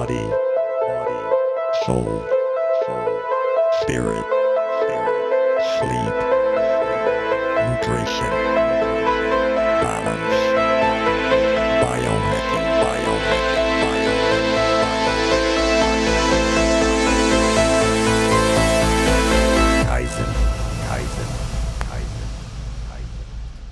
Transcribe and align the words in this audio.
body, 0.00 0.14
body, 0.16 1.20
soul, 1.84 2.24
soul, 2.86 3.20
spirit, 3.82 4.24
spirit, 4.80 5.60
sleep, 5.76 6.09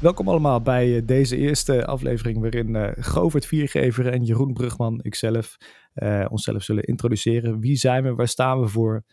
Welkom 0.09 0.29
allemaal 0.29 0.63
bij 0.63 0.97
eh, 0.97 1.03
deze 1.07 1.37
eerste 1.37 1.87
aflevering 1.87 2.41
waarin 2.41 2.77
eh 2.77 2.93
Govert 3.05 3.47
Viergever 3.47 4.07
en 4.07 4.25
Jeroen 4.25 4.53
Brugman, 4.53 5.01
ikzelf, 5.03 5.57
eh, 5.93 6.27
onszelf 6.29 6.63
zullen 6.63 6.85
introduceren. 6.85 7.61
Wie 7.61 7.77
zijn 7.77 8.03
we, 8.03 8.15
waar 8.15 8.29
staan 8.29 8.61
we 8.61 8.69
voor? 8.69 9.05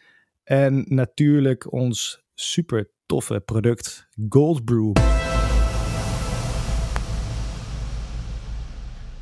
En 0.44 0.85
natuurlijk 0.88 1.71
ons 1.71 2.23
super 2.34 2.90
toffe 3.05 3.40
product 3.40 4.08
Gold 4.30 4.66
Brew. 4.66 4.94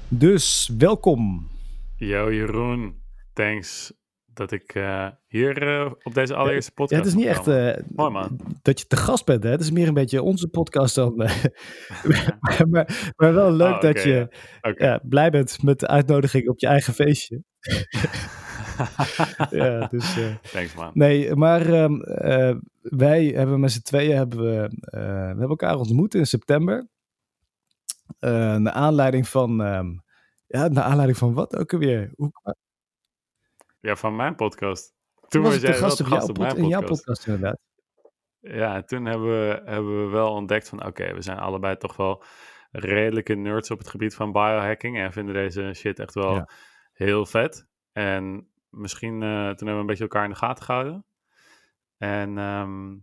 Dus 0.08 0.72
welkom. 0.78 1.48
Yo 1.96 2.34
Jeroen, 2.34 2.96
thanks 3.34 3.94
dat 4.34 4.52
ik 4.52 4.76
eh, 4.76 5.08
hier 5.28 5.68
eh, 5.68 5.92
op 6.04 6.14
deze 6.14 6.36
allereerste 6.36 6.72
Ja, 6.76 6.76
podcast 6.76 7.04
het 7.04 7.10
is 7.10 7.20
niet 7.20 7.26
echt 7.28 7.48
eh, 7.48 7.84
Mooi 7.96 8.12
man. 8.12 8.40
dat 8.62 8.80
je 8.80 8.88
te 8.88 8.96
gast 8.96 9.26
bent, 9.26 9.44
hè? 9.44 9.50
Het 9.50 9.62
is 9.62 9.72
meer 9.72 9.88
een 9.88 9.94
beetje 9.94 10.22
onze 10.22 10.48
podcast 10.48 10.96
dan. 10.96 11.16
maar, 12.70 13.14
maar 13.16 13.34
wel 13.34 13.52
leuk 13.52 13.74
Oh, 13.74 13.82
dat 13.82 13.90
oké, 13.98 14.08
je 14.08 14.28
ja. 14.62 14.74
Ja, 14.78 15.00
blij 15.04 15.30
bent 15.30 15.64
met 15.64 15.80
de 15.80 15.88
uitnodiging 15.88 16.48
op 16.48 16.60
je 16.60 16.68
eigen 16.68 16.94
feestje. 16.94 17.44
ja, 19.50 19.88
dus, 19.88 20.18
Thanks 20.52 20.74
man. 20.76 20.92
nee, 20.94 21.36
maar 21.36 21.74
ehm, 21.74 22.02
eh, 22.02 22.56
wij 22.82 23.26
hebben 23.26 23.60
met 23.60 23.72
z'n 23.72 23.82
tweeën 23.82 24.16
hebben 24.16 24.40
we, 24.40 24.70
we 24.80 25.00
hebben 25.00 25.50
elkaar 25.50 25.76
ontmoet 25.76 26.16
in 26.16 26.26
september. 26.26 26.88
Naar 28.20 28.72
aanleiding 28.72 29.28
van, 29.28 29.64
ehm, 29.64 29.88
ja, 30.48 30.68
naar 30.68 30.84
aanleiding 30.84 31.18
van 31.18 31.34
wat 31.34 31.58
ook 31.58 31.74
alweer? 31.74 32.12
Hoe, 32.16 32.32
Ja, 33.84 33.96
van 33.96 34.16
mijn 34.16 34.36
podcast. 34.36 34.94
toen 35.28 35.42
was 35.42 35.52
was 35.54 35.62
jij 35.62 35.74
gast 35.74 36.02
op 36.02 36.08
jouw, 36.08 36.16
gast 36.18 36.30
op 36.30 36.36
pod- 36.36 36.44
mijn 36.46 36.58
in 36.58 36.68
jouw 36.68 36.80
podcast. 36.80 37.04
podcast 37.06 37.28
inderdaad. 37.28 37.60
Ja, 38.40 38.76
en 38.76 38.86
toen 38.86 39.06
hebben 39.06 39.28
we, 39.28 39.62
hebben 39.66 40.04
we 40.06 40.10
wel 40.12 40.32
ontdekt 40.32 40.70
van 40.70 40.86
oké, 40.86 41.14
we 41.14 41.22
zijn 41.22 41.38
allebei 41.38 41.78
toch 41.78 41.96
wel 41.96 42.24
redelijke 42.72 43.34
nerds 43.34 43.72
op 43.72 43.78
het 43.78 43.90
gebied 43.90 44.16
van 44.16 44.32
biohacking 44.32 44.98
en 44.98 45.12
vinden 45.14 45.34
deze 45.34 45.72
shit 45.76 46.00
echt 46.00 46.14
wel 46.14 46.34
Ja. 46.36 46.50
heel 46.94 47.26
vet. 47.26 47.68
En 47.92 48.52
misschien, 48.70 49.14
eh, 49.14 49.30
toen 49.30 49.44
hebben 49.46 49.74
we 49.74 49.80
een 49.80 49.86
beetje 49.86 50.04
elkaar 50.04 50.24
in 50.24 50.30
de 50.30 50.36
gaten 50.36 50.64
gehouden. 50.66 51.06
En 51.98 52.38
ehm, 52.38 52.96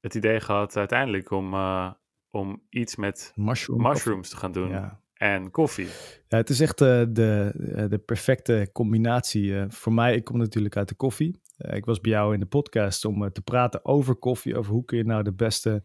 het 0.00 0.14
idee 0.14 0.40
gehad 0.40 0.76
uiteindelijk 0.76 1.30
om, 1.30 1.54
eh, 1.54 1.92
om 2.30 2.66
iets 2.68 2.96
met 2.96 3.32
Mushroom. 3.34 3.82
mushrooms 3.82 4.28
te 4.28 4.36
gaan 4.36 4.52
doen 4.52 4.68
Ja. 4.68 5.01
En 5.22 5.50
koffie. 5.50 5.88
Ja, 6.28 6.36
het 6.36 6.50
is 6.50 6.60
echt 6.60 6.80
eh, 6.80 7.02
de, 7.08 7.52
eh, 7.74 7.88
de 7.88 7.98
perfecte 7.98 8.68
combinatie. 8.72 9.58
eh, 9.58 9.64
voor 9.68 9.92
mij, 9.92 10.14
ik 10.14 10.24
kom 10.24 10.38
natuurlijk 10.38 10.76
uit 10.76 10.88
de 10.88 10.94
koffie. 10.94 11.40
Ik 11.56 11.84
was 11.84 12.00
bij 12.00 12.10
jou 12.10 12.34
in 12.34 12.40
de 12.40 12.46
podcast 12.46 13.04
om 13.04 13.32
te 13.32 13.42
praten 13.42 13.84
over 13.84 14.14
koffie. 14.16 14.56
Over 14.56 14.72
hoe 14.72 14.84
kun 14.84 14.98
je 14.98 15.04
nou 15.04 15.22
de 15.22 15.32
beste 15.32 15.82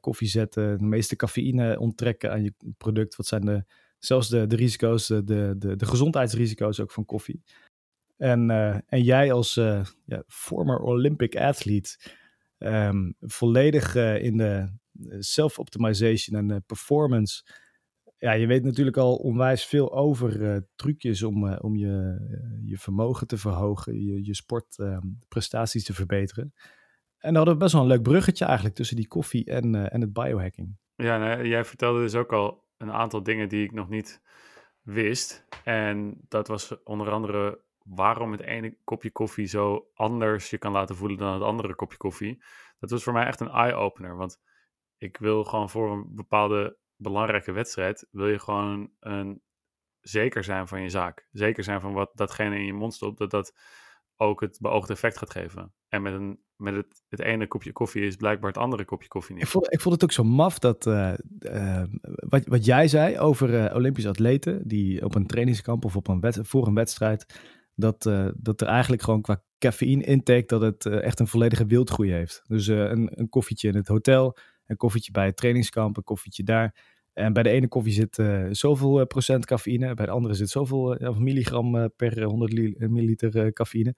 koffie 0.00 0.28
zetten. 0.28 0.78
De 0.78 0.84
meeste 0.84 1.16
cafeïne 1.16 1.78
onttrekken 1.78 2.30
aan 2.30 2.42
je 2.42 2.54
product. 2.76 3.16
Wat 3.16 3.26
zijn 3.26 3.44
de, 3.44 3.64
zelfs 3.98 4.28
de, 4.28 4.46
de 4.46 4.56
risico's, 4.56 5.06
de, 5.06 5.24
de, 5.24 5.76
de, 5.76 5.86
gezondheidsrisico's 5.86 6.80
ook 6.80 6.90
van 6.90 7.04
koffie. 7.04 7.42
En, 8.16 8.50
en 8.86 9.02
jij 9.02 9.32
als 9.32 9.54
ja, 10.04 10.22
former 10.26 10.78
Olympic 10.78 11.36
athlete. 11.36 11.98
ehm, 12.58 13.12
volledig 13.20 13.94
in 13.96 14.36
de 14.36 14.72
self-optimization 15.18 16.50
en 16.50 16.64
performance 16.66 17.42
ja, 18.26 18.32
je 18.32 18.46
weet 18.46 18.64
natuurlijk 18.64 18.96
al 18.96 19.16
onwijs 19.16 19.66
veel 19.66 19.92
over 19.92 20.52
eh, 20.52 20.60
trucjes 20.76 21.22
om, 21.22 21.48
eh, 21.48 21.64
om 21.64 21.76
je, 21.76 22.16
eh, 22.30 22.68
je 22.68 22.78
vermogen 22.78 23.26
te 23.26 23.36
verhogen, 23.36 24.04
je, 24.04 24.24
je 24.24 24.34
sportprestaties 24.34 25.84
te 25.84 25.94
verbeteren. 25.94 26.54
En 27.18 27.32
dan 27.32 27.36
hadden 27.36 27.54
we 27.54 27.60
best 27.60 27.72
wel 27.72 27.82
een 27.82 27.88
leuk 27.88 28.02
bruggetje 28.02 28.44
eigenlijk 28.44 28.76
tussen 28.76 28.96
die 28.96 29.08
koffie 29.08 29.44
en, 29.44 29.90
en 29.90 30.00
het 30.00 30.12
biohacking. 30.12 30.76
Ja, 30.94 31.18
nou, 31.18 31.46
jij 31.46 31.64
vertelde 31.64 32.00
dus 32.00 32.14
ook 32.14 32.32
al 32.32 32.64
een 32.76 32.92
aantal 32.92 33.22
dingen 33.22 33.48
die 33.48 33.64
ik 33.64 33.72
nog 33.72 33.88
niet 33.88 34.22
wist. 34.82 35.46
En 35.64 36.20
dat 36.28 36.48
was 36.48 36.82
onder 36.84 37.10
andere 37.10 37.60
waarom 37.84 38.32
het 38.32 38.40
ene 38.40 38.76
kopje 38.84 39.10
koffie 39.10 39.46
zo 39.46 39.90
anders 39.94 40.50
je 40.50 40.58
kan 40.58 40.72
laten 40.72 40.96
voelen 40.96 41.18
dan 41.18 41.32
het 41.32 41.42
andere 41.42 41.74
kopje 41.74 41.96
koffie. 41.96 42.42
Dat 42.78 42.90
was 42.90 43.02
voor 43.02 43.12
mij 43.12 43.26
echt 43.26 43.40
een 43.40 43.50
eye-opener. 43.50 44.16
Want 44.16 44.40
ik 44.98 45.16
wil 45.16 45.44
gewoon 45.44 45.70
voor 45.70 45.92
een 45.92 46.14
bepaalde 46.14 46.76
belangrijke 46.96 47.52
wedstrijd, 47.52 48.06
wil 48.10 48.28
je 48.28 48.38
gewoon 48.38 48.90
een, 49.00 49.42
zeker 50.00 50.44
zijn 50.44 50.68
van 50.68 50.82
je 50.82 50.88
zaak. 50.88 51.28
Zeker 51.32 51.64
zijn 51.64 51.80
van 51.80 51.92
wat 51.92 52.10
datgene 52.14 52.58
in 52.58 52.66
je 52.66 52.72
mond 52.72 52.94
stopt, 52.94 53.18
dat 53.18 53.30
dat 53.30 53.54
ook 54.16 54.40
het 54.40 54.58
beoogde 54.60 54.92
effect 54.92 55.18
gaat 55.18 55.30
geven. 55.30 55.72
En 55.88 56.02
met, 56.02 56.12
een, 56.12 56.40
met 56.56 56.74
het, 56.74 57.02
het 57.08 57.20
ene 57.20 57.46
kopje 57.46 57.72
koffie 57.72 58.06
is 58.06 58.16
blijkbaar 58.16 58.48
het 58.48 58.58
andere 58.58 58.84
kopje 58.84 59.08
koffie 59.08 59.34
niet. 59.34 59.44
Ik 59.44 59.50
vond, 59.50 59.72
ik 59.72 59.80
vond 59.80 59.94
het 59.94 60.04
ook 60.04 60.12
zo 60.12 60.24
maf 60.24 60.58
dat 60.58 60.86
eh, 60.86 61.12
eh, 61.38 61.84
wat, 62.28 62.46
wat 62.46 62.64
jij 62.64 62.88
zei 62.88 63.18
over 63.18 63.64
eh, 63.64 63.76
Olympische 63.76 64.08
atleten 64.08 64.68
die 64.68 65.04
op 65.04 65.14
een 65.14 65.26
trainingskamp 65.26 65.84
of 65.84 65.96
op 65.96 66.08
een 66.08 66.20
wed- 66.20 66.40
voor 66.42 66.66
een 66.66 66.74
wedstrijd, 66.74 67.40
dat, 67.74 68.02
dat 68.36 68.60
er 68.60 68.66
eigenlijk 68.66 69.02
gewoon 69.02 69.20
qua 69.20 69.42
cafeïne 69.58 70.04
intake 70.04 70.46
dat 70.46 70.60
het 70.60 70.86
echt 70.86 71.20
een 71.20 71.26
volledige 71.26 71.66
wildgroei 71.66 72.12
heeft. 72.12 72.42
Dus 72.46 72.66
een, 72.66 73.20
een 73.20 73.28
koffietje 73.28 73.68
in 73.68 73.74
het 73.74 73.88
hotel, 73.88 74.36
een 74.66 74.76
koffietje 74.76 75.10
bij 75.12 75.26
het 75.26 75.36
trainingskamp, 75.36 75.96
een 75.96 76.02
koffietje 76.04 76.42
daar. 76.42 76.94
En 77.12 77.32
bij 77.32 77.42
de 77.42 77.50
ene 77.50 77.68
koffie 77.68 77.92
zit 77.92 78.18
eh, 78.18 78.44
zoveel 78.50 79.00
eh, 79.00 79.06
procent 79.06 79.46
cafeïne, 79.46 79.94
bij 79.94 80.06
de 80.06 80.12
andere 80.12 80.34
zit 80.34 80.48
zoveel 80.50 80.96
eh, 80.96 81.16
milligram 81.18 81.90
per 81.96 82.22
100 82.22 82.52
li- 82.52 82.74
milliliter 82.78 83.52
cafeïne. 83.52 83.94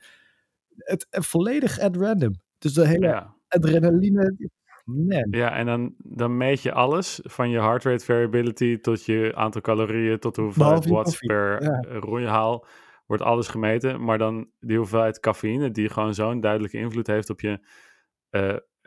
Het, 0.76 1.06
volledig 1.10 1.78
at 1.78 1.96
random. 1.96 2.32
Dus 2.58 2.72
de 2.72 2.86
hele 2.86 3.06
Ja. 3.06 3.34
adrenaline, 3.48 4.36
man. 4.84 5.26
Ja, 5.30 5.56
en 5.56 5.66
dan, 5.66 5.94
dan 5.98 6.36
meet 6.36 6.62
je 6.62 6.72
alles, 6.72 7.20
van 7.22 7.50
je 7.50 7.60
heart 7.60 7.84
rate 7.84 8.04
variability 8.04 8.78
tot 8.78 9.04
je 9.04 9.32
aantal 9.34 9.60
calorieën, 9.60 10.18
tot 10.18 10.34
de 10.34 10.42
hoeveelheid 10.42 10.86
watts 10.86 11.18
per 11.18 11.62
ja. 11.62 11.98
roeihaal, 11.98 12.66
wordt 13.06 13.22
alles 13.22 13.48
gemeten. 13.48 14.04
Maar 14.04 14.18
dan 14.18 14.50
die 14.60 14.76
hoeveelheid 14.76 15.20
cafeïne, 15.20 15.70
die 15.70 15.88
gewoon 15.88 16.14
zo'n 16.14 16.40
duidelijke 16.40 16.78
invloed 16.78 17.06
heeft 17.06 17.30
op 17.30 17.40
je 17.40 17.60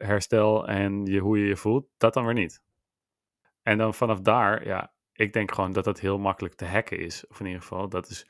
herstel 0.01 0.67
en 0.67 1.05
je, 1.05 1.19
hoe 1.19 1.39
je 1.39 1.45
je 1.45 1.55
voelt, 1.55 1.87
dat 1.97 2.13
dan 2.13 2.25
weer 2.25 2.33
niet. 2.33 2.61
En 3.61 3.77
dan 3.77 3.93
vanaf 3.93 4.19
daar, 4.19 4.65
ja, 4.65 4.93
ik 5.13 5.33
denk 5.33 5.51
gewoon 5.51 5.71
dat 5.73 5.83
dat 5.83 5.99
heel 5.99 6.17
makkelijk 6.19 6.55
te 6.55 6.65
hacken 6.65 6.99
is. 6.99 7.27
Of 7.27 7.39
in 7.39 7.45
ieder 7.45 7.61
geval, 7.61 7.89
dat 7.89 8.09
is, 8.09 8.27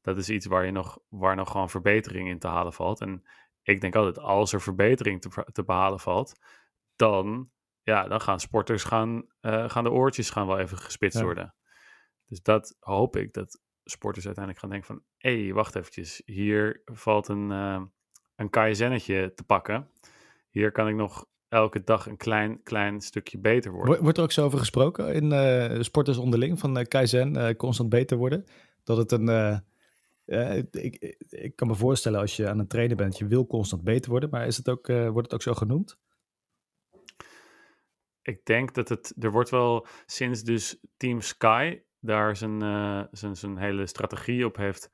dat 0.00 0.16
is 0.16 0.30
iets 0.30 0.46
waar, 0.46 0.64
je 0.64 0.70
nog, 0.72 0.98
waar 1.08 1.36
nog 1.36 1.50
gewoon 1.50 1.70
verbetering 1.70 2.28
in 2.28 2.38
te 2.38 2.46
halen 2.48 2.72
valt. 2.72 3.00
En 3.00 3.24
ik 3.62 3.80
denk 3.80 3.94
altijd, 3.94 4.18
als 4.18 4.52
er 4.52 4.60
verbetering 4.60 5.20
te, 5.20 5.46
te 5.52 5.64
behalen 5.64 6.00
valt, 6.00 6.40
dan, 6.96 7.50
ja, 7.82 8.08
dan 8.08 8.20
gaan 8.20 8.40
sporters 8.40 8.84
gaan, 8.84 9.26
eh, 9.40 9.68
gaan 9.70 9.84
de 9.84 9.90
oortjes 9.90 10.30
gaan 10.30 10.46
wel 10.46 10.58
even 10.58 10.78
gespitst 10.78 11.18
Ja. 11.18 11.24
worden. 11.24 11.54
Dus 12.26 12.42
dat 12.42 12.76
hoop 12.80 13.16
ik, 13.16 13.32
dat 13.32 13.60
sporters 13.84 14.26
uiteindelijk 14.26 14.64
gaan 14.64 14.72
denken 14.72 14.94
van, 14.94 15.04
hé, 15.16 15.44
hey, 15.44 15.52
wacht 15.52 15.74
eventjes, 15.76 16.22
hier 16.24 16.82
valt 16.84 17.28
een, 17.28 17.50
eh 17.50 17.82
een 18.36 18.50
kaizennetje 18.50 19.32
te 19.34 19.44
pakken. 19.44 19.90
Hier 20.54 20.72
kan 20.72 20.88
ik 20.88 20.94
nog 20.94 21.26
elke 21.48 21.84
dag 21.84 22.06
een 22.06 22.16
klein, 22.16 22.62
klein 22.62 23.00
stukje 23.00 23.38
beter 23.38 23.72
worden. 23.72 24.02
Wordt 24.02 24.18
er 24.18 24.24
ook 24.24 24.32
zo 24.32 24.44
over 24.44 24.58
gesproken 24.58 25.14
in 25.14 25.32
eh, 25.32 25.80
sporters 25.80 26.16
onderling 26.16 26.58
van 26.58 26.78
eh, 26.78 26.84
Kaizen, 26.84 27.36
eh, 27.36 27.56
constant 27.56 27.88
beter 27.88 28.16
worden? 28.16 28.44
Dat 28.84 28.96
het 28.96 29.12
een. 29.12 29.62
ik, 30.70 31.16
ik, 31.28 31.56
kan 31.56 31.68
me 31.68 31.74
voorstellen 31.74 32.20
als 32.20 32.36
je 32.36 32.48
aan 32.48 32.58
het 32.58 32.68
trainen 32.68 32.96
bent, 32.96 33.18
je 33.18 33.26
wil 33.26 33.46
constant 33.46 33.84
beter 33.84 34.10
worden, 34.10 34.30
maar 34.30 34.46
is 34.46 34.56
het 34.56 34.68
ook, 34.68 34.86
wordt 34.86 35.22
het 35.22 35.34
ook 35.34 35.42
zo 35.42 35.54
genoemd? 35.54 35.98
Ik 38.22 38.44
denk 38.44 38.74
dat 38.74 38.88
het, 38.88 39.14
er 39.18 39.30
wordt 39.30 39.50
wel 39.50 39.86
sinds 40.06 40.42
dus 40.42 40.78
Team 40.96 41.20
Sky 41.20 41.80
daar 42.00 42.36
zijn, 42.36 42.60
zijn, 43.10 43.36
zijn 43.36 43.58
hele 43.58 43.86
strategie 43.86 44.46
op 44.46 44.56
heeft 44.56 44.90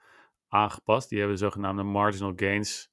aangepast. 0.49 1.09
Die 1.09 1.19
hebben 1.19 1.37
de 1.37 1.43
zogenaamde 1.43 1.83
marginal 1.83 2.33
gains 2.37 2.91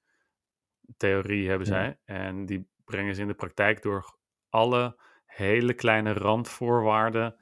theorie 0.97 1.49
hebben 1.49 1.67
Ja. 1.67 1.73
zij. 1.73 1.99
En 2.05 2.45
die 2.45 2.67
brengen 2.85 3.15
ze 3.15 3.21
in 3.21 3.27
de 3.27 3.33
praktijk 3.33 3.81
door 3.81 4.17
alle 4.49 4.99
hele 5.25 5.73
kleine 5.73 6.13
randvoorwaarden 6.13 7.35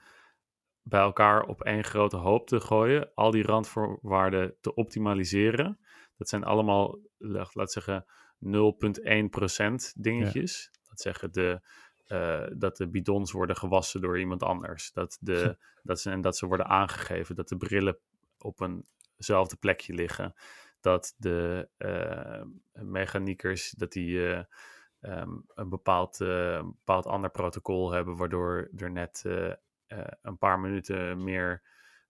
bij 0.81 1.01
elkaar 1.01 1.43
op 1.43 1.63
één 1.63 1.83
grote 1.83 2.17
hoop 2.17 2.47
te 2.47 2.59
gooien. 2.59 3.11
Al 3.13 3.31
die 3.31 3.43
randvoorwaarden 3.43 4.55
te 4.61 4.73
optimaliseren. 4.73 5.79
Dat 6.17 6.29
zijn 6.29 6.43
allemaal, 6.43 6.99
laat 7.17 7.71
zeggen, 7.71 8.05
0,1% 8.39 9.93
dingetjes. 9.95 10.71
Dat 10.89 11.01
zeggen 11.01 11.31
de, 11.31 11.61
eh, 12.07 12.45
dat 12.57 12.77
de 12.77 12.89
bidons 12.89 13.31
worden 13.31 13.55
gewassen 13.55 14.01
door 14.01 14.19
iemand 14.19 14.43
anders. 14.43 14.91
Dat, 14.91 15.17
de, 15.21 15.57
dat, 15.83 16.01
ze, 16.01 16.09
en 16.09 16.21
dat 16.21 16.37
ze 16.37 16.45
worden 16.45 16.65
aangegeven. 16.65 17.35
Dat 17.35 17.49
de 17.49 17.57
brillen 17.57 17.97
op 18.37 18.59
een 18.59 18.85
hetzelfde 19.15 19.55
plekje 19.55 19.93
liggen. 19.93 20.33
Dat 20.85 21.15
de 21.17 21.69
uh, 21.77 22.41
mechaniekers 22.83 23.71
dat 23.71 23.91
die 23.91 24.09
uh, 24.09 24.39
um, 25.01 25.45
een, 25.53 25.69
bepaald, 25.69 26.19
een 26.19 26.75
bepaald 26.77 27.05
ander 27.05 27.29
protocol 27.29 27.91
hebben, 27.91 28.15
waardoor 28.15 28.69
er 28.77 28.91
net 28.91 29.23
een 30.21 30.37
paar 30.37 30.59
minuten 30.59 31.23
meer 31.23 31.61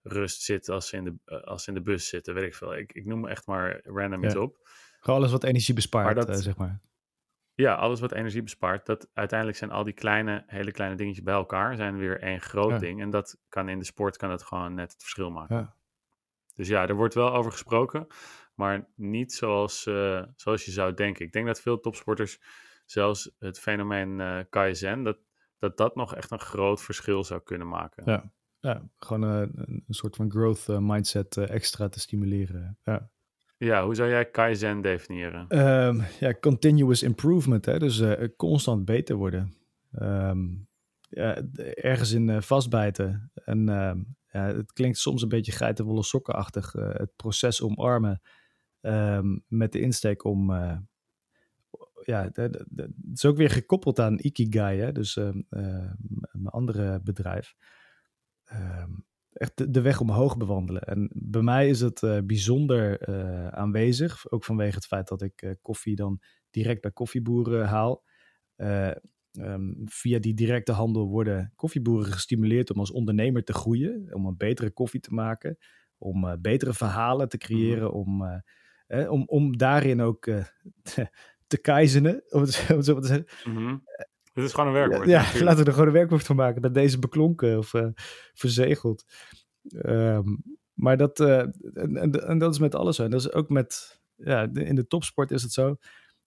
rust 0.02 0.42
zit 0.42 0.68
als 0.68 0.88
ze 0.88 0.96
in 0.96 1.04
de, 1.04 1.42
als 1.44 1.64
ze 1.64 1.68
in 1.68 1.74
de 1.74 1.82
bus 1.82 2.08
zitten. 2.08 2.34
Weet 2.34 2.46
ik 2.46 2.54
veel. 2.54 2.76
Ik, 2.76 2.92
ik 2.92 3.04
noem 3.04 3.26
echt 3.26 3.46
maar 3.46 3.80
random 3.82 4.24
iets 4.24 4.36
op. 4.36 4.68
Gewoon 5.00 5.18
alles 5.18 5.32
wat 5.32 5.44
energie 5.44 5.74
bespaart, 5.74 6.26
dat, 6.26 6.42
zeg 6.42 6.56
maar. 6.56 6.80
Ja, 7.54 7.74
alles 7.74 8.00
wat 8.00 8.12
energie 8.12 8.42
bespaart. 8.42 8.86
Dat 8.86 9.08
uiteindelijk 9.12 9.58
zijn 9.58 9.70
al 9.70 9.84
die 9.84 9.94
kleine, 9.94 10.44
hele 10.46 10.72
kleine 10.72 10.96
dingetjes 10.96 11.24
bij 11.24 11.34
elkaar 11.34 11.76
zijn 11.76 11.98
weer 11.98 12.20
één 12.20 12.40
groot 12.40 12.80
ding. 12.80 13.00
En 13.00 13.10
dat 13.10 13.38
kan 13.48 13.68
in 13.68 13.78
de 13.78 13.84
sport 13.84 14.16
kan 14.16 14.30
het 14.30 14.42
gewoon 14.42 14.74
net 14.74 14.92
het 14.92 15.02
verschil 15.02 15.30
maken. 15.30 15.56
Ja. 15.56 15.74
Dus 16.54 16.68
ja, 16.68 16.86
er 16.88 16.94
wordt 16.94 17.14
wel 17.14 17.34
over 17.34 17.52
gesproken, 17.52 18.06
maar 18.56 18.88
niet 18.94 19.32
zoals, 19.32 19.86
uh, 19.86 20.22
zoals 20.36 20.64
je 20.64 20.70
zou 20.70 20.94
denken. 20.94 21.24
Ik 21.24 21.32
denk 21.32 21.46
dat 21.46 21.60
veel 21.60 21.80
topsporters, 21.80 22.40
zelfs 22.84 23.30
het 23.38 23.58
fenomeen 23.58 24.18
uh, 24.18 24.38
Kaizen, 24.50 25.02
dat, 25.02 25.18
dat 25.58 25.76
dat 25.76 25.94
nog 25.94 26.14
echt 26.14 26.30
een 26.30 26.38
groot 26.38 26.82
verschil 26.82 27.24
zou 27.24 27.40
kunnen 27.40 27.68
maken. 27.68 28.02
Ja, 28.06 28.32
ja 28.60 28.88
gewoon 28.98 29.24
uh, 29.24 29.48
een 29.66 29.84
soort 29.88 30.16
van 30.16 30.30
growth 30.30 30.66
mindset 30.68 31.36
extra 31.36 31.88
te 31.88 32.00
stimuleren. 32.00 32.78
Ja. 32.84 33.10
Ja, 33.58 33.84
hoe 33.84 33.94
zou 33.94 34.08
jij 34.08 34.30
Kaizen 34.30 34.80
definiëren? 34.80 35.58
Um, 35.58 36.02
ja, 36.20 36.34
continuous 36.40 37.02
improvement, 37.02 37.64
hè? 37.64 37.78
dus 37.78 38.02
constant 38.36 38.84
beter 38.84 39.16
worden. 39.16 39.54
Um, 39.98 40.68
ja, 41.08 41.42
ergens 41.74 42.12
in 42.12 42.42
vastbijten 42.42 43.30
en 43.34 43.68
ehm, 43.68 43.98
ja, 44.36 44.54
het 44.54 44.72
klinkt 44.72 44.98
soms 44.98 45.22
een 45.22 45.28
beetje 45.28 45.52
geitenwolle 45.52 46.02
sokkenachtig. 46.02 46.74
Uh, 46.74 46.88
het 46.92 47.16
proces 47.16 47.62
omarmen 47.62 48.20
um, 48.86 49.44
met 49.48 49.72
de 49.72 49.80
insteek 49.80 50.24
om... 50.24 50.50
Uh, 50.50 50.78
ja, 52.02 52.30
het 52.32 52.64
is 53.12 53.24
ook 53.24 53.36
weer 53.36 53.50
gekoppeld 53.50 53.98
aan 53.98 54.18
Ikigai, 54.18 54.80
hè? 54.80 54.92
dus 54.92 55.16
uh, 55.16 55.30
mijn 56.32 56.46
andere 56.46 57.00
bedrijf. 57.00 57.54
Um, 58.52 59.06
echt 59.32 59.72
de, 59.74 59.80
weg 59.80 60.00
omhoog 60.00 60.36
bewandelen. 60.36 60.82
En 60.82 61.10
bij 61.14 61.42
mij 61.42 61.68
is 61.68 61.80
het 61.80 62.26
bijzonder 62.26 63.06
aanwezig, 63.54 64.30
ook 64.30 64.44
vanwege 64.44 64.74
het 64.74 64.86
feit 64.86 65.08
dat 65.08 65.22
ik 65.22 65.56
koffie 65.62 65.96
dan 65.96 66.20
direct 66.50 66.80
bij 66.80 66.90
koffieboeren 66.90 67.66
haal. 67.66 68.04
Ehm, 69.36 69.72
via 69.84 70.18
die 70.18 70.34
directe 70.34 70.72
handel 70.72 71.08
worden 71.08 71.52
koffieboeren 71.54 72.12
gestimuleerd 72.12 72.70
om 72.70 72.78
als 72.78 72.90
ondernemer 72.90 73.44
te 73.44 73.52
groeien, 73.52 74.14
om 74.14 74.26
een 74.26 74.36
betere 74.36 74.70
koffie 74.70 75.00
te 75.00 75.14
maken, 75.14 75.58
om 75.98 76.24
uh, 76.24 76.32
betere 76.40 76.72
verhalen 76.72 77.28
te 77.28 77.38
creëren, 77.38 77.92
om, 77.92 78.22
uh, 78.22 78.38
om, 78.86 79.22
om 79.26 79.56
daarin 79.56 80.00
ook 80.00 80.26
uh, 80.26 80.44
te, 81.46 81.58
keizenen, 81.60 82.22
om 82.28 82.40
het, 82.40 82.52
zo 82.84 83.00
te 83.00 83.06
zeggen. 83.06 83.26
Mm 83.44 83.84
Het 84.32 84.44
is 84.44 84.52
gewoon 84.52 84.66
een 84.66 84.74
werkwoord. 84.74 85.08
Ja, 85.08 85.24
ja 85.32 85.42
laten 85.42 85.60
we 85.60 85.64
er 85.64 85.72
gewoon 85.72 85.86
een 85.86 85.94
werkwoord 85.94 86.22
van 86.22 86.36
maken, 86.36 86.62
dat 86.62 86.74
deze 86.74 86.98
beklonken 86.98 87.58
of 87.58 87.72
verzegeld. 88.34 89.04
Um, 89.86 90.42
maar 90.74 90.96
dat, 90.96 91.20
en, 91.20 91.52
en, 91.96 92.26
en, 92.26 92.38
dat 92.38 92.52
is 92.52 92.58
met 92.58 92.74
alles 92.74 92.96
zo. 92.96 93.08
dat 93.08 93.20
is 93.20 93.32
ook 93.32 93.48
met, 93.48 94.00
ja, 94.16 94.48
in 94.52 94.74
de 94.74 94.86
topsport 94.86 95.30
is 95.30 95.42
het 95.42 95.52
zo 95.52 95.76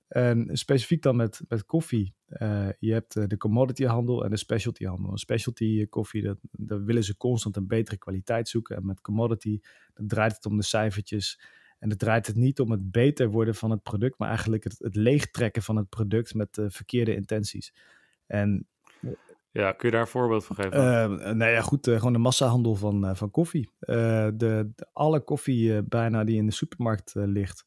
en 0.10 0.58
specifiek 0.58 1.02
dan 1.02 1.16
met, 1.16 1.42
met 1.48 1.66
koffie. 1.66 2.16
Uh, 2.28 2.70
je 2.80 2.94
hebt 2.94 3.16
uh, 3.16 3.24
de 3.28 3.38
commodity 3.38 3.84
handel 3.84 4.24
en 4.24 4.30
de 4.30 4.38
specialty 4.38 4.86
handel. 4.86 5.12
Een 5.12 5.18
specialty 5.18 5.80
eh, 5.80 5.90
koffie, 5.90 6.24
dat, 6.24 6.38
daar 6.52 6.84
willen 6.84 7.04
ze 7.04 7.18
constant 7.18 7.56
een 7.56 7.68
betere 7.68 7.98
kwaliteit 7.98 8.50
zoeken. 8.50 8.76
En 8.76 8.86
met 8.86 9.02
commodity, 9.02 9.60
dan 9.94 10.08
draait 10.08 10.36
het 10.36 10.46
om 10.46 10.58
de 10.58 10.64
cijfertjes. 10.64 11.42
En 11.80 11.90
dan 11.90 11.98
draait 11.98 12.28
het 12.28 12.36
niet 12.36 12.60
om 12.60 12.72
het 12.72 12.92
beter 12.92 13.30
worden 13.30 13.56
van 13.56 13.72
het 13.72 13.84
product, 13.84 14.18
maar 14.18 14.28
eigenlijk 14.28 14.64
het, 14.64 14.76
het 14.78 14.96
leegtrekken 14.96 15.62
van 15.62 15.76
het 15.76 15.90
product 15.90 16.34
met 16.34 16.58
uh, 16.58 16.66
verkeerde 16.70 17.16
intenties. 17.16 17.74
En 18.26 18.68
ja, 19.52 19.72
kun 19.72 19.88
je 19.88 19.92
daar 19.92 20.02
een 20.02 20.08
voorbeeld 20.08 20.46
van 20.46 20.56
geven? 20.56 20.74
Uh, 20.74 21.32
nou 21.34 21.52
ja, 21.52 21.62
goed, 21.62 21.88
uh, 21.88 21.98
gewoon 21.98 22.14
de 22.14 22.20
massahandel 22.20 22.76
van, 22.76 23.06
uh, 23.06 23.16
van 23.16 23.32
koffie. 23.32 23.70
De, 23.80 24.34
de, 24.36 24.72
alle 24.94 25.24
koffie 25.24 25.84
bijna 25.84 26.24
die 26.24 26.38
in 26.38 26.46
de 26.46 26.52
supermarkt 26.52 27.12
ligt, 27.16 27.66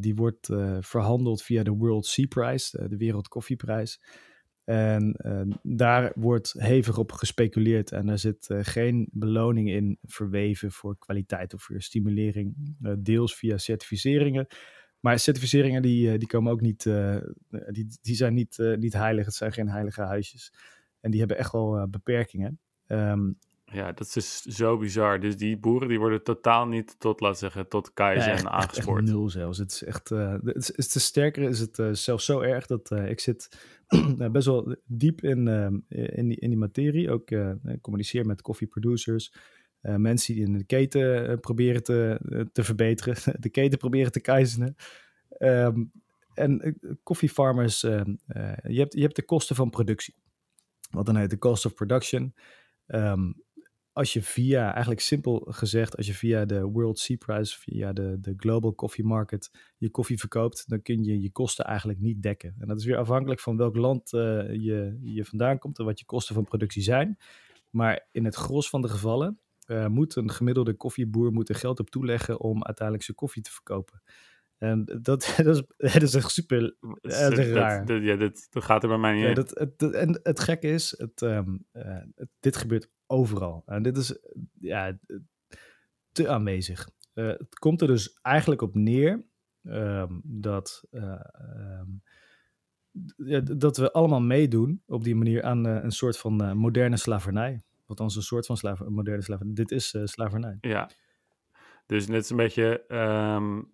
die 0.00 0.14
wordt 0.14 0.46
verhandeld 0.80 1.42
via 1.42 1.62
de 1.62 1.70
World 1.70 2.06
Sea 2.06 2.26
Prize, 2.28 2.88
de 2.88 2.96
Wereld 2.96 3.28
Koffieprijs. 3.28 4.00
En 4.66 5.14
uh, 5.26 5.40
daar 5.62 6.12
wordt 6.14 6.54
hevig 6.58 6.98
op 6.98 7.12
gespeculeerd 7.12 7.92
en 7.92 8.08
er 8.08 8.18
zit 8.18 8.48
geen 8.60 9.08
beloning 9.12 9.70
in 9.70 9.98
verweven 10.02 10.72
voor 10.72 10.98
kwaliteit 10.98 11.54
of 11.54 11.62
voor 11.62 11.82
stimulering, 11.82 12.54
deels 12.98 13.36
via 13.36 13.58
certificeringen. 13.58 14.46
Maar 15.00 15.18
certificeringen 15.18 15.82
die, 15.82 16.18
die 16.18 16.28
komen 16.28 16.52
ook 16.52 16.60
niet, 16.60 16.82
die, 17.70 17.86
die 18.00 18.14
zijn 18.14 18.34
niet, 18.34 18.58
niet 18.78 18.92
heilig, 18.92 19.24
het 19.24 19.34
zijn 19.34 19.52
geen 19.52 19.68
heilige 19.68 20.02
huisjes. 20.02 20.52
En 21.00 21.10
die 21.10 21.20
hebben 21.20 21.38
echt 21.38 21.52
wel 21.52 21.88
beperkingen. 21.88 22.60
Um, 22.86 23.38
ja, 23.72 23.92
dat 23.92 24.16
is 24.16 24.42
zo 24.42 24.78
bizar. 24.78 25.20
Dus 25.20 25.36
die 25.36 25.58
boeren 25.58 25.88
die 25.88 25.98
worden 25.98 26.22
totaal 26.22 26.66
niet 26.66 26.94
tot, 26.98 27.20
laten 27.20 27.38
zeggen, 27.38 27.68
tot 27.68 27.92
keizer 27.92 28.36
ja, 28.36 28.50
aangespoord. 28.50 29.04
Nul 29.04 29.28
zelfs. 29.28 29.58
Het 29.58 29.70
is 29.70 29.84
echt, 29.84 30.10
uh, 30.10 30.32
het 30.44 30.56
is, 30.56 30.76
het 30.76 30.94
is 30.94 31.04
sterker 31.04 31.42
is 31.42 31.58
het 31.58 31.78
uh, 31.78 31.88
zelfs 31.92 32.24
zo 32.24 32.40
erg 32.40 32.66
dat 32.66 32.90
uh, 32.90 33.10
ik 33.10 33.20
zit 33.20 33.48
best 34.32 34.46
wel 34.46 34.76
diep 34.84 35.22
in, 35.22 35.48
in, 35.88 36.28
die, 36.28 36.38
in 36.38 36.48
die 36.48 36.58
materie. 36.58 37.10
Ook 37.10 37.28
communiceer 37.80 38.26
met 38.26 38.42
coffee 38.42 38.66
producers. 38.66 39.34
mensen 39.80 40.34
die 40.34 40.44
in 40.44 40.52
de 40.52 40.64
keten 40.64 41.40
proberen 41.40 41.82
te, 41.82 42.20
te 42.52 42.64
verbeteren. 42.64 43.16
de 43.40 43.50
keten 43.50 43.78
proberen 43.78 44.12
te 44.12 44.20
keizeren. 44.20 44.76
Um, 45.38 45.92
en 46.34 46.78
koffiefarmers, 47.02 47.80
je, 47.80 48.18
hebt, 48.62 48.94
je 48.94 49.02
hebt 49.02 49.16
de 49.16 49.24
kosten 49.24 49.56
van 49.56 49.70
productie. 49.70 50.14
Wat 50.90 51.06
dan 51.06 51.16
heet 51.16 51.30
de 51.30 51.38
cost 51.38 51.66
of 51.66 51.74
production. 51.74 52.34
Um, 52.86 53.44
als 53.96 54.12
je 54.12 54.22
via, 54.22 54.70
eigenlijk 54.70 55.00
simpel 55.00 55.46
gezegd, 55.48 55.96
als 55.96 56.06
je 56.06 56.14
via 56.14 56.44
de 56.44 56.62
World 56.62 56.98
Sea 56.98 57.16
Price, 57.16 57.58
via 57.58 57.92
de, 57.92 58.16
de 58.20 58.34
Global 58.36 58.74
Coffee 58.74 59.04
Market 59.04 59.50
je 59.76 59.90
koffie 59.90 60.18
verkoopt, 60.18 60.68
dan 60.68 60.82
kun 60.82 61.04
je 61.04 61.20
je 61.20 61.30
kosten 61.30 61.64
eigenlijk 61.64 62.00
niet 62.00 62.22
dekken. 62.22 62.54
En 62.58 62.68
dat 62.68 62.78
is 62.78 62.84
weer 62.84 62.96
afhankelijk 62.96 63.40
van 63.40 63.56
welk 63.56 63.76
land 63.76 64.12
uh, 64.12 64.20
je, 64.52 64.98
je 65.02 65.24
vandaan 65.24 65.58
komt 65.58 65.78
en 65.78 65.84
wat 65.84 65.98
je 65.98 66.04
kosten 66.04 66.34
van 66.34 66.44
productie 66.44 66.82
zijn. 66.82 67.18
Maar 67.70 68.06
in 68.12 68.24
het 68.24 68.34
gros 68.34 68.68
van 68.68 68.82
de 68.82 68.88
gevallen 68.88 69.38
uh, 69.66 69.86
moet 69.86 70.16
een 70.16 70.30
gemiddelde 70.30 70.74
koffieboer 70.74 71.32
moet 71.32 71.48
er 71.48 71.54
geld 71.54 71.80
op 71.80 71.90
toeleggen 71.90 72.40
om 72.40 72.64
uiteindelijk 72.64 73.04
zijn 73.04 73.16
koffie 73.16 73.42
te 73.42 73.52
verkopen. 73.52 74.02
En 74.58 74.84
dat, 74.84 75.34
dat, 75.36 75.56
is, 75.56 75.62
dat 75.76 76.02
is 76.02 76.14
echt 76.14 76.30
super 76.30 76.76
dat 76.80 77.38
is 77.38 77.48
raar. 77.48 77.86
Dat, 77.86 78.02
ja, 78.02 78.16
dat, 78.16 78.46
dat 78.50 78.64
gaat 78.64 78.82
er 78.82 78.88
bij 78.88 78.98
mij 78.98 79.14
niet 79.14 79.24
ja, 79.24 79.34
dat, 79.34 79.50
het, 79.50 79.94
En 79.94 80.20
het 80.22 80.40
gekke 80.40 80.68
is, 80.68 80.94
het, 80.98 81.20
um, 81.20 81.64
uh, 81.72 81.82
het, 82.14 82.28
dit 82.40 82.56
gebeurt 82.56 82.94
overal. 83.06 83.62
En 83.66 83.82
dit 83.82 83.96
is 83.96 84.18
ja, 84.60 84.98
te 86.12 86.28
aanwezig. 86.28 86.90
Uh, 87.14 87.26
het 87.26 87.58
komt 87.58 87.80
er 87.80 87.86
dus 87.86 88.18
eigenlijk 88.22 88.62
op 88.62 88.74
neer 88.74 89.24
um, 89.62 90.20
dat, 90.24 90.84
um, 90.90 92.02
ja, 93.16 93.40
dat 93.40 93.76
we 93.76 93.92
allemaal 93.92 94.20
meedoen 94.20 94.82
op 94.86 95.04
die 95.04 95.14
manier 95.14 95.42
aan 95.42 95.66
uh, 95.66 95.82
een 95.82 95.90
soort 95.90 96.18
van 96.18 96.56
moderne 96.56 96.96
slavernij. 96.96 97.60
Althans, 97.86 98.16
een 98.16 98.22
soort 98.22 98.46
van 98.46 98.76
moderne 98.88 99.22
slavernij. 99.22 99.54
Dit 99.54 99.70
is 99.70 99.94
slavernij. 100.04 100.58
Ja, 100.60 100.90
dus 101.86 102.06
net 102.06 102.30
een 102.30 102.36
beetje 102.36 102.84
um, 102.88 103.72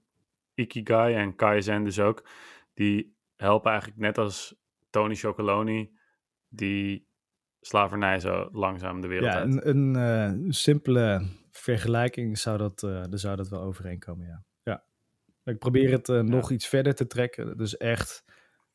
Ikigai 0.55 1.15
en 1.15 1.37
Kaizen 1.37 1.85
dus 1.85 2.01
ook. 2.01 2.29
Die 2.75 3.17
helpen 3.37 3.71
eigenlijk 3.71 4.01
net 4.01 4.19
als 4.19 4.57
Tony 4.91 5.15
Chocoloni, 5.15 5.91
die 6.49 7.07
slavernij 7.65 8.21
zo 8.21 8.49
langzaam 8.53 9.01
de 9.01 9.07
wereld 9.07 9.33
ja, 9.33 9.39
uit. 9.39 9.65
Een, 9.65 9.69
een 9.69 10.45
uh, 10.45 10.51
simpele 10.51 11.27
vergelijking 11.51 12.39
zou 12.39 12.59
dat, 12.59 12.83
uh, 12.83 12.91
daar 12.91 13.19
zou 13.19 13.37
dat 13.37 13.49
wel 13.49 13.61
overeenkomen, 13.61 14.27
ja. 14.27 14.45
ja. 14.63 14.85
Ik 15.45 15.59
probeer 15.59 15.91
het 15.91 16.09
uh, 16.09 16.21
nog 16.21 16.51
iets 16.51 16.67
verder 16.67 16.95
te 16.95 17.07
trekken. 17.07 17.57
Dus 17.57 17.77
echt 17.77 18.25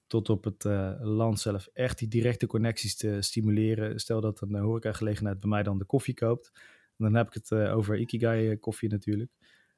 tot 0.08 0.29
op 0.29 0.44
het 0.44 0.63
land 1.00 1.39
zelf. 1.39 1.67
Echt 1.74 1.98
die 1.98 2.08
directe 2.08 2.48
connecties 2.48 2.96
te 2.96 3.22
stimuleren. 3.22 4.00
Stel 4.00 4.22
dat 4.22 4.41
een 4.41 4.56
horecagelegenheid 4.56 5.39
bij 5.39 5.50
mij 5.50 5.63
dan 5.63 5.77
de 5.77 5.86
koffie 5.86 6.13
koopt. 6.13 6.51
Dan 6.98 7.15
heb 7.15 7.27
ik 7.27 7.34
het 7.34 7.51
over 7.51 7.98
Ikigai 7.98 8.58
koffie 8.58 8.89
natuurlijk. 8.89 9.32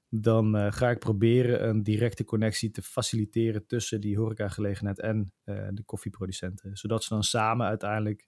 Dan 0.09 0.73
ga 0.73 0.89
ik 0.89 0.99
proberen 0.99 1.67
een 1.67 1.83
directe 1.83 2.23
connectie 2.23 2.71
te 2.71 2.81
faciliteren 2.81 3.65
tussen 3.65 4.01
die 4.01 4.17
horecagelegenheid 4.17 4.99
en 4.99 5.33
de 5.45 5.83
koffieproducenten. 5.85 6.77
Zodat 6.77 7.03
ze 7.03 7.13
dan 7.13 7.23
samen 7.23 7.67
uiteindelijk 7.67 8.27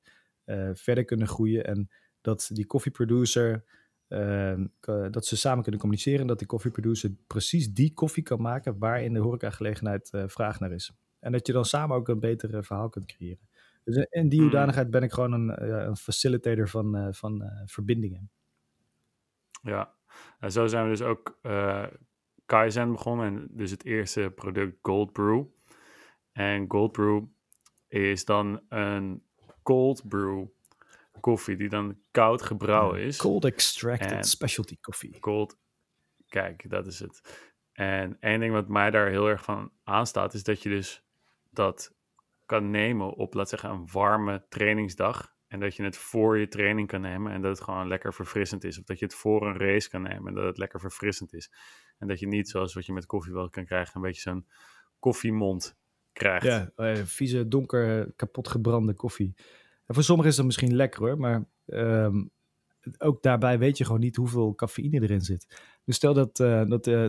verder 0.74 1.06
kunnen 1.06 1.28
groeien. 1.28 1.66
En 1.66 1.90
dat 2.22 2.50
die 2.54 2.66
koffieproducer, 2.66 3.64
uh, 4.10 4.66
dat 5.12 5.26
ze 5.26 5.38
samen 5.38 5.62
kunnen 5.62 5.82
communiceren. 5.82 6.20
En 6.20 6.28
dat 6.28 6.40
die 6.40 6.48
koffieproducer 6.48 7.12
precies 7.28 7.74
die 7.74 7.94
koffie 7.94 8.24
kan 8.24 8.42
maken 8.42 8.78
waar 8.78 9.04
in 9.04 9.14
de 9.14 9.20
horecagelegenheid 9.20 10.10
uh, 10.16 10.24
vraag 10.28 10.60
naar 10.60 10.72
is. 10.72 10.94
En 11.20 11.32
dat 11.32 11.48
je 11.48 11.54
dan 11.54 11.66
samen 11.66 11.96
ook 11.96 12.08
een 12.08 12.20
beter 12.20 12.64
verhaal 12.64 12.90
kunt 12.90 13.06
creëren. 13.06 13.50
Dus 13.84 13.96
in 14.10 14.30
die 14.30 14.40
hmm. 14.40 14.48
hoedanigheid 14.48 14.90
ben 14.92 15.04
ik 15.04 15.12
gewoon 15.12 15.32
een, 15.32 15.64
een 15.88 15.98
facilitator 15.98 16.70
van, 16.70 17.14
van 17.14 17.44
verbindingen. 17.66 18.32
Ja, 19.62 19.94
En 20.40 20.52
zo 20.52 20.68
zijn 20.68 20.84
we 20.84 20.90
dus 20.90 21.02
ook 21.02 21.40
eh, 21.42 21.88
Kaizen 22.46 22.92
begonnen. 22.92 23.26
En 23.26 23.48
dus 23.52 23.72
het 23.72 23.86
eerste 23.86 24.32
product 24.36 24.78
Gold 24.82 25.12
Brew. 25.12 25.46
En 26.32 26.66
Gold 26.68 26.92
Brew 26.92 27.24
is 27.88 28.26
dan 28.26 28.62
een 28.70 29.24
cold 29.63 30.08
brew 30.08 30.46
koffie 31.20 31.58
die 31.58 31.70
dan 31.70 32.01
koud 32.12 32.41
gebrouwen 32.41 33.01
is. 33.01 33.18
Cold 33.18 33.46
extracted 33.46 34.12
En- 34.12 34.24
specialty 34.24 34.80
coffee. 34.80 35.20
Cold. 35.20 35.58
Kijk, 36.27 36.70
dat 36.70 36.88
is 36.88 37.00
het. 37.00 37.50
En 37.72 38.18
één 38.20 38.39
ding 38.39 38.53
wat 38.53 38.68
mij 38.68 38.91
daar 38.91 39.10
heel 39.10 39.27
erg 39.27 39.44
van 39.44 39.72
aanstaat, 39.84 40.34
is 40.34 40.44
dat 40.44 40.62
je 40.62 40.70
dus 40.70 41.03
dat 41.50 41.96
kan 42.46 42.70
nemen 42.70 43.13
op, 43.13 43.34
laat 43.34 43.50
zeggen, 43.50 43.70
een 43.70 43.88
warme 43.91 44.46
trainingsdag. 44.50 45.34
En 45.48 45.60
dat 45.60 45.75
je 45.75 45.84
het 45.84 45.98
voor 45.98 46.38
je 46.38 46.48
training 46.48 46.88
kan 46.88 47.01
nemen 47.01 47.32
en 47.32 47.41
dat 47.41 47.58
het 47.58 47.65
gewoon 47.65 47.88
lekker 47.88 48.13
verfrissend 48.13 48.63
is. 48.63 48.80
Of 48.80 48.84
dat 48.84 49.00
je 49.00 49.06
het 49.06 49.15
voor 49.15 49.48
een 49.48 49.58
race 49.58 49.89
kan 49.89 50.01
nemen 50.01 50.27
en 50.27 50.34
dat 50.34 50.44
het 50.44 50.58
lekker 50.58 50.80
verfrissend 50.80 51.34
is. 51.34 51.51
En 51.98 52.08
dat 52.08 52.20
je 52.20 52.27
niet, 52.27 52.50
zoals 52.50 52.74
wat 52.74 52.86
je 52.86 52.94
met 52.94 53.06
koffie 53.06 53.34
wel 53.34 53.50
kan 53.50 53.65
krijgen, 53.65 53.96
een 53.96 54.01
beetje 54.01 54.22
zo'n 54.22 54.48
koffiemond 55.00 55.80
krijgt. 56.13 56.46
Ja, 56.46 56.72
eh, 56.75 57.03
vieze, 57.03 57.48
donker, 57.48 58.12
kapot 58.15 58.48
gebrande 58.48 58.94
koffie. 58.94 59.34
En 59.86 59.94
voor 59.94 60.03
sommigen 60.03 60.32
is 60.32 60.38
dat 60.38 60.46
misschien 60.46 60.75
lekker 60.75 61.01
hoor, 61.01 61.18
maar 61.18 61.46
ehm, 61.65 62.24
ook 62.98 63.22
daarbij 63.22 63.60
weet 63.60 63.77
je 63.77 63.86
gewoon 63.86 64.00
niet 64.00 64.15
hoeveel 64.15 64.56
cafeïne 64.56 65.01
erin 65.01 65.22
zit. 65.22 65.62
Dus 65.86 65.96
stel 65.96 66.13
dat, 66.13 66.39
eh, 66.39 66.65
dat 66.65 66.88
eh, 66.88 67.06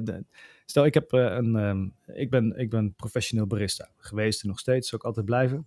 stel 0.66 0.84
ik 0.84 0.94
heb 0.94 1.12
een, 1.12 1.56
ehm, 1.56 1.88
ik 2.18 2.30
ben, 2.30 2.58
ik 2.58 2.70
ben 2.70 2.94
professioneel 2.94 3.46
barista 3.46 3.90
geweest 3.96 4.42
en 4.42 4.48
nog 4.48 4.58
steeds, 4.58 4.92
ik 4.92 5.04
altijd 5.04 5.26
blijven. 5.26 5.66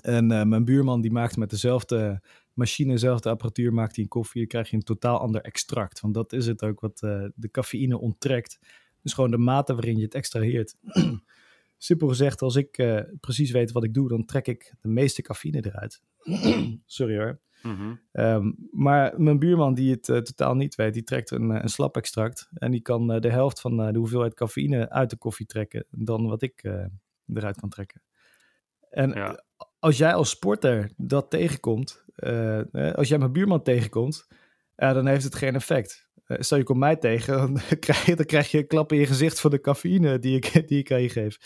En 0.00 0.26
mijn 0.26 0.64
buurman 0.64 1.00
die 1.00 1.12
maakt 1.12 1.36
met 1.36 1.50
dezelfde 1.50 2.22
machine, 2.52 2.92
dezelfde 2.92 3.28
apparatuur, 3.28 3.72
maakt 3.72 3.94
hij 3.94 4.04
een 4.04 4.10
koffie. 4.10 4.40
Dan 4.40 4.48
krijg 4.48 4.70
je 4.70 4.76
een 4.76 4.82
totaal 4.82 5.18
ander 5.18 5.40
extract. 5.40 6.00
Want 6.00 6.14
dat 6.14 6.32
is 6.32 6.46
het 6.46 6.62
ook 6.62 6.80
wat 6.80 6.98
de 7.34 7.48
cafeïne 7.50 7.98
onttrekt. 7.98 8.58
Dus 9.02 9.12
gewoon 9.12 9.30
de 9.30 9.38
mate 9.38 9.74
waarin 9.74 9.96
je 9.96 10.04
het 10.04 10.14
extraheert. 10.14 10.76
Simpel 11.78 12.08
gezegd, 12.08 12.42
als 12.42 12.56
ik 12.56 12.78
eh, 12.78 13.00
precies 13.20 13.50
weet 13.50 13.72
wat 13.72 13.84
ik 13.84 13.94
doe, 13.94 14.08
dan 14.08 14.24
trek 14.24 14.46
ik 14.46 14.74
de 14.80 14.88
meeste 14.88 15.22
cafeïne 15.22 15.64
eruit. 15.66 16.00
Sorry 16.86 17.16
hoor. 17.18 17.40
Mhm. 17.62 17.94
Ehm, 18.12 18.52
maar 18.70 19.20
mijn 19.20 19.38
buurman 19.38 19.74
die 19.74 19.90
het 19.90 20.08
eh, 20.08 20.18
totaal 20.18 20.54
niet 20.54 20.74
weet, 20.74 20.92
die 20.94 21.04
trekt 21.04 21.30
een, 21.30 21.50
eh, 21.50 21.62
een 21.62 21.68
slap 21.68 21.96
extract. 21.96 22.48
En 22.54 22.70
die 22.70 22.80
kan 22.82 23.06
de 23.20 23.30
helft 23.30 23.60
van 23.60 23.76
de 23.76 23.98
hoeveelheid 23.98 24.34
cafeïne 24.34 24.90
uit 24.90 25.10
de 25.10 25.16
koffie 25.16 25.46
trekken 25.46 25.86
dan 25.90 26.26
wat 26.26 26.42
ik 26.42 26.62
eruit 27.26 27.56
kan 27.60 27.68
trekken. 27.68 28.02
En 28.90 29.10
Ja. 29.10 29.44
als 29.78 29.98
jij 29.98 30.14
als 30.14 30.30
sporter 30.30 30.90
dat 30.96 31.30
tegenkomt, 31.30 32.04
als 32.94 33.08
jij 33.08 33.18
mijn 33.18 33.32
buurman 33.32 33.62
tegenkomt, 33.62 34.26
dan 34.76 35.06
heeft 35.06 35.24
het 35.24 35.34
geen 35.34 35.54
effect. 35.54 36.08
Eh, 36.24 36.36
stel 36.40 36.58
je 36.58 36.64
komt 36.64 36.78
mij 36.78 36.96
tegen, 36.96 37.36
dan 37.54 37.78
krijg, 37.78 38.06
je, 38.06 38.16
dan 38.16 38.24
krijg 38.26 38.50
je 38.50 38.58
een 38.58 38.66
klap 38.66 38.92
in 38.92 38.98
je 38.98 39.06
gezicht 39.06 39.40
van 39.40 39.50
de 39.50 39.60
cafeïne 39.60 40.18
die 40.18 40.36
ik, 40.36 40.68
die 40.68 40.78
ik 40.78 40.92
aan 40.92 41.02
je 41.02 41.08
geef. 41.08 41.36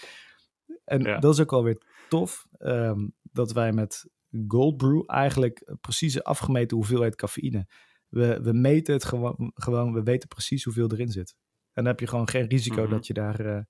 En 0.84 1.02
Ja. 1.02 1.18
dat 1.18 1.34
is 1.34 1.40
ook 1.40 1.52
alweer 1.52 1.82
tof, 2.08 2.46
ehm, 2.58 3.08
dat 3.22 3.52
wij 3.52 3.72
met 3.72 4.06
Gold 4.46 4.76
Brew 4.76 5.02
eigenlijk 5.06 5.74
precies 5.80 6.22
afgemeten 6.22 6.76
hoeveelheid 6.76 7.14
cafeïne. 7.16 7.66
We, 8.08 8.40
we 8.42 8.52
meten 8.52 8.94
het 8.94 9.04
gewoon, 9.04 9.50
gewoon, 9.54 9.92
we 9.92 10.02
weten 10.02 10.28
precies 10.28 10.64
hoeveel 10.64 10.90
erin 10.92 11.08
zit. 11.10 11.34
En 11.72 11.84
dan 11.84 11.86
heb 11.86 12.00
je 12.00 12.06
gewoon 12.06 12.28
geen 12.28 12.46
risico 12.46 12.82
Mhm. 12.82 12.90
dat 12.90 13.06
je 13.06 13.12
daar 13.12 13.40
eh, 13.40 13.62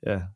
eh, 0.00 0.26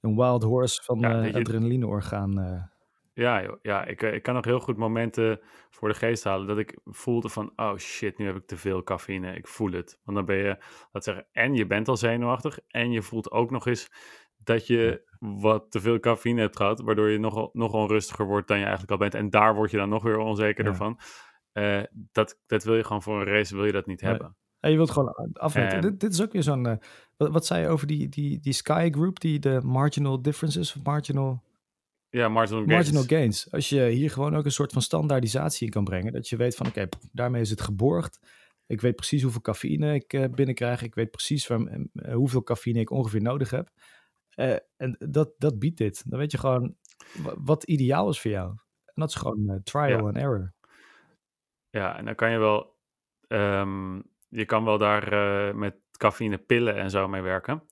een 0.00 0.16
wild 0.16 0.42
horse 0.42 0.82
van 0.82 0.98
Ja, 1.00 1.22
je- 1.24 1.32
adrenalineorgaan. 1.34 2.69
Ja, 3.12 3.42
joh. 3.42 3.56
ja 3.62 3.84
ik, 3.84 4.02
eh, 4.02 4.14
ik 4.14 4.22
kan 4.22 4.34
nog 4.34 4.44
heel 4.44 4.60
goed 4.60 4.76
momenten 4.76 5.40
voor 5.70 5.88
de 5.88 5.94
geest 5.94 6.24
halen 6.24 6.46
dat 6.46 6.58
ik 6.58 6.78
voelde 6.84 7.28
van, 7.28 7.52
oh 7.56 7.76
shit, 7.76 8.18
nu 8.18 8.26
heb 8.26 8.36
ik 8.36 8.46
te 8.46 8.56
veel 8.56 8.82
cafeïne. 8.82 9.34
Ik 9.34 9.46
voel 9.46 9.70
het. 9.72 9.98
Want 10.04 10.16
dan 10.16 10.26
ben 10.26 10.36
je, 10.36 10.56
laat 10.92 11.04
zeggen, 11.04 11.26
en 11.32 11.54
je 11.54 11.66
bent 11.66 11.88
al 11.88 11.96
zenuwachtig 11.96 12.58
en 12.68 12.90
je 12.90 13.02
voelt 13.02 13.30
ook 13.30 13.50
nog 13.50 13.66
eens 13.66 13.88
dat 14.36 14.66
je 14.66 15.08
wat 15.18 15.70
te 15.70 15.80
veel 15.80 16.00
cafeïne 16.00 16.40
hebt 16.40 16.56
gehad, 16.56 16.80
waardoor 16.80 17.08
je 17.08 17.18
nog, 17.18 17.52
nog 17.54 17.72
onrustiger 17.72 18.26
wordt 18.26 18.48
dan 18.48 18.56
je 18.56 18.62
eigenlijk 18.62 18.92
al 18.92 18.98
bent. 18.98 19.14
En 19.14 19.30
daar 19.30 19.54
word 19.54 19.70
je 19.70 19.76
dan 19.76 19.88
nog 19.88 20.02
weer 20.02 20.18
onzekerder 20.18 20.72
Ja. 20.72 20.78
van. 20.78 20.98
Eh, 21.52 21.82
dat, 22.12 22.40
dat 22.46 22.64
wil 22.64 22.76
je 22.76 22.84
gewoon 22.84 23.02
voor 23.02 23.20
een 23.20 23.26
race, 23.26 23.56
wil 23.56 23.64
je 23.64 23.72
dat 23.72 23.86
niet 23.86 24.00
Nee. 24.00 24.10
hebben. 24.10 24.36
Ja, 24.60 24.68
je 24.68 24.76
wilt 24.76 24.90
gewoon 24.90 25.32
afweten. 25.32 25.72
En- 25.76 25.80
Dit, 25.80 26.00
dit 26.00 26.12
is 26.12 26.22
ook 26.22 26.32
weer 26.32 26.42
zo'n. 26.42 26.66
eh, 26.66 26.76
wat, 27.16 27.30
wat 27.32 27.46
zei 27.46 27.62
je 27.62 27.68
over 27.68 27.86
die, 27.86 28.08
die, 28.08 28.40
die 28.40 28.52
Sky 28.52 28.88
Group, 28.92 29.20
die 29.20 29.38
de 29.38 29.60
marginal 29.64 30.22
differences 30.22 30.76
of 30.76 30.82
marginal, 30.84 31.42
Ja, 32.10 32.28
marginal 32.28 32.64
gains. 32.64 32.74
marginal 32.74 33.18
gains. 33.18 33.52
Als 33.52 33.68
je 33.68 33.84
hier 33.88 34.10
gewoon 34.10 34.36
ook 34.36 34.44
een 34.44 34.52
soort 34.52 34.72
van 34.72 34.82
standaardisatie 34.82 35.66
in 35.66 35.72
kan 35.72 35.84
brengen, 35.84 36.12
dat 36.12 36.28
je 36.28 36.36
weet 36.36 36.56
van 36.56 36.66
oké, 36.66 36.88
daarmee 37.12 37.40
is 37.40 37.50
het 37.50 37.60
geborgd. 37.60 38.18
Ik 38.66 38.80
weet 38.80 38.96
precies 38.96 39.22
hoeveel 39.22 39.40
cafeïne 39.40 39.94
ik 39.94 40.12
eh, 40.12 40.24
binnenkrijg. 40.30 40.82
Ik 40.82 40.94
weet 40.94 41.10
precies 41.10 41.48
eh, 41.48 42.14
hoeveel 42.14 42.42
cafeïne 42.42 42.80
ik 42.80 42.90
ongeveer 42.90 43.22
nodig 43.22 43.50
heb. 43.50 43.70
Eh, 44.30 44.56
en 44.76 44.96
dat, 44.98 45.32
dat 45.38 45.58
biedt 45.58 45.78
dit. 45.78 46.10
Dan 46.10 46.18
weet 46.18 46.30
je 46.32 46.38
gewoon 46.38 46.76
wa- 47.22 47.34
wat 47.38 47.64
ideaal 47.64 48.08
is 48.08 48.20
voor 48.20 48.30
jou. 48.30 48.48
En 48.84 48.92
dat 48.94 49.08
is 49.08 49.14
gewoon 49.14 49.60
trial 49.64 49.88
Ja. 49.88 49.98
and 49.98 50.16
error. 50.16 50.52
Ja, 51.70 51.96
en 51.98 52.04
dan 52.04 52.14
kan 52.14 52.30
je 52.30 52.38
wel, 52.38 52.76
ehm, 53.28 53.96
je 54.28 54.44
kan 54.44 54.64
wel 54.64 54.78
daar 54.78 55.56
met 55.56 55.76
cafeïne 55.98 56.38
pillen 56.38 56.76
en 56.76 56.90
zo 56.90 57.08
mee 57.08 57.22
werken. 57.22 57.62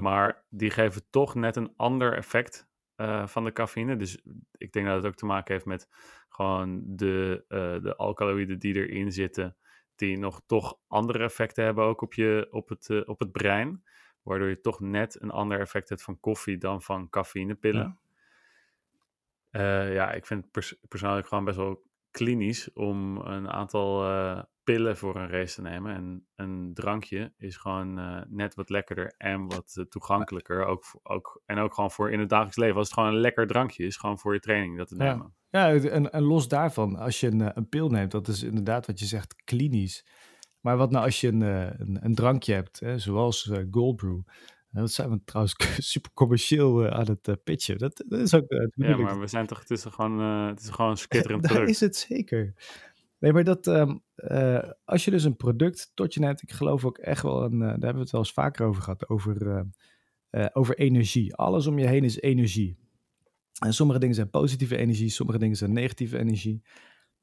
Maar 0.00 0.44
die 0.48 0.70
geven 0.70 1.02
toch 1.10 1.34
net 1.34 1.56
een 1.56 1.72
ander 1.76 2.16
effect 2.16 2.70
eh, 3.02 3.26
van 3.26 3.44
de 3.44 3.52
cafeïne. 3.52 3.96
Dus 3.96 4.22
ik 4.52 4.72
denk 4.72 4.86
dat 4.86 4.96
het 4.96 5.06
ook 5.06 5.14
te 5.14 5.26
maken 5.26 5.52
heeft 5.52 5.66
met 5.66 5.88
gewoon 6.28 6.82
de, 6.86 7.44
eh, 7.48 7.82
de 7.82 7.96
alkaloïden 7.96 8.58
die 8.58 8.74
erin 8.74 9.12
zitten. 9.12 9.56
Die 9.94 10.18
nog 10.18 10.42
toch 10.46 10.78
andere 10.88 11.24
effecten 11.24 11.64
hebben 11.64 11.84
ook 11.84 12.00
op, 12.00 12.14
je, 12.14 12.48
op, 12.50 12.68
het, 12.68 12.90
eh, 12.90 13.00
op 13.04 13.18
het 13.18 13.32
brein. 13.32 13.84
Waardoor 14.22 14.48
je 14.48 14.60
toch 14.60 14.80
net 14.80 15.20
een 15.20 15.30
ander 15.30 15.60
effect 15.60 15.88
hebt 15.88 16.02
van 16.02 16.20
koffie 16.20 16.58
dan 16.58 16.82
van 16.82 17.08
cafeïnepillen. 17.08 18.00
Ja. 19.50 19.84
Ja, 19.84 20.12
ik 20.12 20.26
vind 20.26 20.42
het 20.42 20.52
pers- 20.52 20.78
persoonlijk 20.88 21.26
gewoon 21.26 21.44
best 21.44 21.56
wel 21.56 21.82
klinisch 22.12 22.72
om 22.72 23.16
een 23.16 23.50
aantal 23.50 24.04
eh, 24.04 24.42
pillen 24.64 24.96
voor 24.96 25.16
een 25.16 25.28
race 25.28 25.54
te 25.54 25.62
nemen. 25.62 25.94
En 25.94 26.26
een 26.34 26.70
drankje 26.74 27.32
is 27.36 27.56
gewoon 27.56 27.98
eh, 27.98 28.20
net 28.28 28.54
wat 28.54 28.70
lekkerder 28.70 29.14
en 29.18 29.46
wat 29.48 29.74
eh, 29.76 29.84
toegankelijker. 29.84 30.64
Ook, 30.64 30.84
ook, 31.02 31.42
en 31.46 31.58
ook 31.58 31.74
gewoon 31.74 31.90
voor 31.90 32.10
in 32.10 32.20
het 32.20 32.28
dagelijks 32.28 32.56
leven. 32.56 32.76
Als 32.76 32.86
het 32.86 32.98
gewoon 32.98 33.14
een 33.14 33.20
lekker 33.20 33.46
drankje 33.46 33.84
is, 33.84 33.96
gewoon 33.96 34.18
voor 34.18 34.34
je 34.34 34.40
training 34.40 34.76
dat 34.76 34.88
te 34.88 34.96
nemen. 34.96 35.34
Ja, 35.48 35.72
en, 35.72 36.12
en 36.12 36.22
los 36.22 36.48
daarvan, 36.48 36.96
als 36.96 37.20
je 37.20 37.26
een, 37.26 37.56
een 37.56 37.68
pil 37.68 37.88
neemt, 37.88 38.10
dat 38.10 38.28
is 38.28 38.42
inderdaad 38.42 38.86
wat 38.86 38.98
je 38.98 39.06
zegt, 39.06 39.42
klinisch. 39.44 40.06
Maar 40.60 40.76
wat 40.76 40.90
nou 40.90 41.04
als 41.04 41.20
je 41.20 41.28
een, 41.28 41.40
een, 41.40 41.98
een 42.00 42.14
drankje 42.14 42.54
hebt, 42.54 42.80
hè, 42.80 42.98
zoals 42.98 43.50
Gold 43.70 43.96
Brew. 43.96 44.18
En 44.18 44.20
dat 44.80 44.92
zijn 44.92 45.10
we 45.10 45.20
trouwens 45.24 45.54
super 45.92 46.10
commercieel 46.12 46.84
eh, 46.84 46.98
aan 46.98 47.06
het 47.06 47.28
eh, 47.28 47.34
pitchen. 47.44 47.78
Dat, 47.78 48.04
dat 48.08 48.20
is 48.20 48.34
ook 48.34 48.48
eh, 48.48 48.58
het 48.58 48.72
Ja, 48.74 48.96
maar 48.96 49.20
we 49.20 49.26
zijn 49.26 49.46
toch, 49.46 49.58
het 49.58 49.70
is 49.70 49.84
gewoon, 49.84 50.18
het 50.48 50.60
is 50.60 50.68
gewoon 50.68 50.96
een 51.08 51.22
product. 51.40 51.68
is 51.68 51.80
het 51.80 51.96
zeker. 51.96 52.54
Nee, 53.18 53.32
maar 53.32 53.44
dat, 53.44 53.66
ehm, 53.66 53.96
eh, 54.14 54.70
als 54.84 55.04
je 55.04 55.10
dus 55.10 55.24
een 55.24 55.36
product 55.36 55.90
tot 55.94 56.14
je 56.14 56.20
neemt, 56.20 56.42
ik 56.42 56.50
geloof 56.50 56.84
ook 56.84 56.98
echt 56.98 57.22
wel, 57.22 57.42
een, 57.42 57.58
daar 57.58 57.68
hebben 57.68 57.94
we 57.94 58.00
het 58.00 58.10
wel 58.10 58.20
eens 58.20 58.32
vaker 58.32 58.66
over 58.66 58.82
gehad, 58.82 59.08
over, 59.08 59.66
over 60.52 60.78
energie. 60.78 61.34
Alles 61.34 61.66
om 61.66 61.78
je 61.78 61.86
heen 61.86 62.04
is 62.04 62.20
energie. 62.20 62.76
En 63.58 63.74
sommige 63.74 63.98
dingen 63.98 64.14
zijn 64.14 64.30
positieve 64.30 64.76
energie, 64.76 65.08
sommige 65.08 65.38
dingen 65.38 65.56
zijn 65.56 65.72
negatieve 65.72 66.18
energie. 66.18 66.62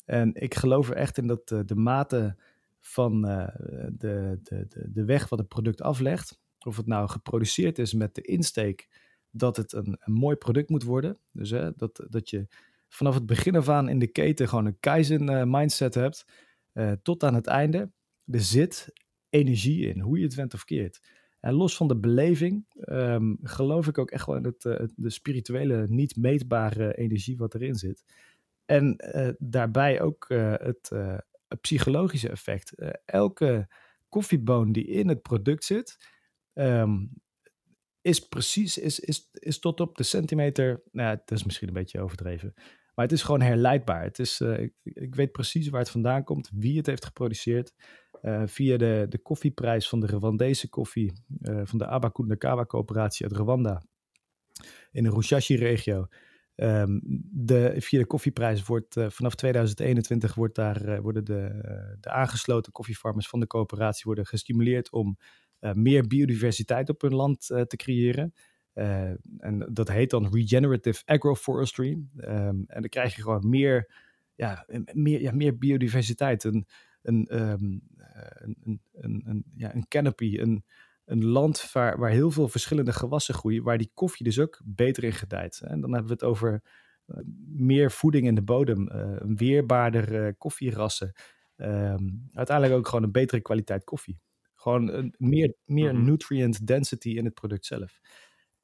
En 0.05 0.33
ik 0.33 0.55
geloof 0.55 0.89
er 0.89 0.95
echt 0.95 1.17
in 1.17 1.27
dat 1.27 1.47
de 1.47 1.75
mate 1.75 2.37
van 2.79 3.21
de, 3.21 3.91
de, 3.97 4.39
de, 4.43 4.89
de 4.91 5.05
weg 5.05 5.29
wat 5.29 5.39
het 5.39 5.47
product 5.47 5.81
aflegt, 5.81 6.39
of 6.65 6.77
het 6.77 6.85
nou 6.87 7.09
geproduceerd 7.09 7.79
is 7.79 7.93
met 7.93 8.15
de 8.15 8.21
insteek 8.21 8.87
dat 9.31 9.57
het 9.57 9.73
een, 9.73 9.97
een 9.99 10.13
mooi 10.13 10.35
product 10.35 10.69
moet 10.69 10.83
worden. 10.83 11.17
Dus 11.31 11.49
hè, 11.49 11.71
dat, 11.75 12.05
dat 12.09 12.29
je 12.29 12.47
vanaf 12.87 13.13
het 13.13 13.25
begin 13.25 13.55
af 13.55 13.69
aan 13.69 13.89
in 13.89 13.99
de 13.99 14.07
keten 14.07 14.47
gewoon 14.49 14.65
een 14.65 14.79
Kaizen 14.79 15.29
eh, 15.29 15.43
mindset 15.45 15.93
hebt, 15.93 16.25
eh, 16.73 16.91
tot 17.03 17.23
aan 17.23 17.33
het 17.35 17.47
einde. 17.47 17.91
Er 18.25 18.41
zit 18.41 18.93
energie 19.29 19.87
in, 19.87 19.99
hoe 19.99 20.17
je 20.17 20.23
het 20.23 20.35
went 20.35 20.53
of 20.53 20.63
keert. 20.63 21.01
En 21.39 21.53
los 21.53 21.75
van 21.75 21.87
de 21.87 21.97
beleving 21.97 22.65
ehm, 22.79 23.33
geloof 23.41 23.87
ik 23.87 23.97
ook 23.97 24.11
echt 24.11 24.25
wel 24.25 24.35
in 24.35 24.43
het, 24.43 24.65
eh, 24.65 24.77
het- 24.77 24.93
de 24.95 25.09
spirituele, 25.09 25.85
niet 25.89 26.15
meetbare 26.15 26.97
energie 26.97 27.37
wat 27.37 27.55
erin 27.55 27.75
zit. 27.75 28.03
En 28.65 28.95
daarbij 29.39 30.01
ook 30.01 30.25
het, 30.29 30.91
psychologische 31.61 32.29
effect. 32.29 32.73
Elke 33.05 33.67
koffieboon 34.09 34.71
die 34.71 34.85
in 34.85 35.07
het 35.07 35.21
product 35.21 35.63
zit, 35.63 35.97
ehm, 36.59 37.05
is 38.01 38.27
precies, 38.27 38.77
is, 38.77 38.99
is, 38.99 39.29
is 39.33 39.59
tot 39.59 39.79
op 39.79 39.97
de 39.97 40.03
centimeter, 40.03 40.83
nou, 40.91 41.17
dat 41.25 41.37
is 41.37 41.43
misschien 41.43 41.67
een 41.67 41.73
beetje 41.73 42.01
overdreven, 42.01 42.53
maar 42.99 43.05
het 43.05 43.17
is 43.17 43.23
gewoon 43.23 43.41
herleidbaar. 43.41 44.03
Het 44.03 44.19
is, 44.19 44.41
eh, 44.41 44.59
ik, 44.59 44.73
ik 44.83 45.15
weet 45.15 45.31
precies 45.31 45.69
waar 45.69 45.79
het 45.79 45.89
vandaan 45.89 46.23
komt, 46.23 46.49
wie 46.53 46.77
het 46.77 46.85
heeft 46.85 47.05
geproduceerd. 47.05 47.73
Eh, 48.21 48.43
via 48.45 48.77
de, 48.77 49.05
de 49.09 49.17
koffieprijs 49.17 49.89
van 49.89 49.99
de 49.99 50.07
Rwandese 50.07 50.69
koffie, 50.69 51.13
eh, 51.41 51.61
van 51.63 51.77
de 51.77 51.85
Abakundakawa 51.85 52.65
coöperatie 52.65 53.25
uit 53.25 53.37
Rwanda, 53.37 53.83
in 54.91 55.03
de 55.03 55.09
Rushashi-regio. 55.09 56.07
Ehm, 56.55 56.99
de, 57.31 57.75
via 57.77 57.99
de 57.99 58.05
koffieprijs 58.05 58.65
wordt 58.65 58.95
vanaf 59.07 59.35
2021 59.35 60.35
wordt 60.35 60.55
daar, 60.55 61.01
worden 61.01 61.25
de, 61.25 61.59
de 61.99 62.09
aangesloten 62.09 62.71
koffiefarmers 62.71 63.27
van 63.27 63.39
de 63.39 63.47
coöperatie 63.47 64.03
worden 64.05 64.25
gestimuleerd 64.25 64.91
om 64.91 65.17
meer 65.59 66.07
biodiversiteit 66.07 66.89
op 66.89 67.01
hun 67.01 67.15
land 67.15 67.49
eh, 67.49 67.61
te 67.61 67.75
creëren. 67.75 68.33
Eh, 68.73 69.09
en 69.37 69.69
dat 69.71 69.87
heet 69.87 70.09
dan 70.09 70.29
regenerative 70.33 71.05
agroforestry. 71.05 71.97
Ehm, 72.17 72.63
en 72.67 72.81
dan 72.81 72.89
krijg 72.89 73.15
je 73.15 73.21
gewoon 73.21 73.49
meer, 73.49 73.91
ja, 74.35 74.65
meer, 74.93 75.21
ja, 75.21 75.31
meer 75.31 75.57
biodiversiteit. 75.57 76.43
Een, 76.43 76.67
een, 77.01 77.25
ehm, 77.27 77.77
eh, 77.97 78.31
een, 78.33 78.57
een, 78.63 78.81
een, 78.93 79.23
een, 79.25 79.43
ja, 79.55 79.75
een 79.75 79.87
canopy, 79.87 80.37
een, 80.39 80.63
een 81.05 81.25
land 81.25 81.71
waar, 81.71 81.97
waar 81.97 82.11
heel 82.11 82.31
veel 82.31 82.47
verschillende 82.47 82.93
gewassen 82.93 83.33
groeien, 83.33 83.63
waar 83.63 83.77
die 83.77 83.91
koffie 83.93 84.25
dus 84.25 84.39
ook 84.39 84.61
beter 84.65 85.03
in 85.03 85.13
gedijt. 85.13 85.61
En 85.61 85.81
dan 85.81 85.91
hebben 85.91 86.07
we 86.07 86.13
het 86.13 86.23
over 86.23 86.61
eh, 87.09 87.17
meer 87.47 87.91
voeding 87.91 88.27
in 88.27 88.35
de 88.35 88.41
bodem, 88.41 88.87
eh, 88.87 89.15
een 89.15 89.37
weerbaarder 89.37 90.25
eh, 90.25 90.33
koffierassen. 90.37 91.11
Ehm, 91.55 92.07
uiteindelijk 92.33 92.77
ook 92.77 92.87
gewoon 92.87 93.03
een 93.03 93.11
betere 93.11 93.41
kwaliteit 93.41 93.83
koffie. 93.83 94.19
Gewoon 94.59 94.89
een, 94.93 95.13
meer, 95.17 95.53
meer 95.65 95.93
Mhm. 95.95 96.03
nutrient 96.03 96.67
density 96.67 97.09
in 97.09 97.25
het 97.25 97.33
product 97.33 97.65
zelf. 97.65 97.99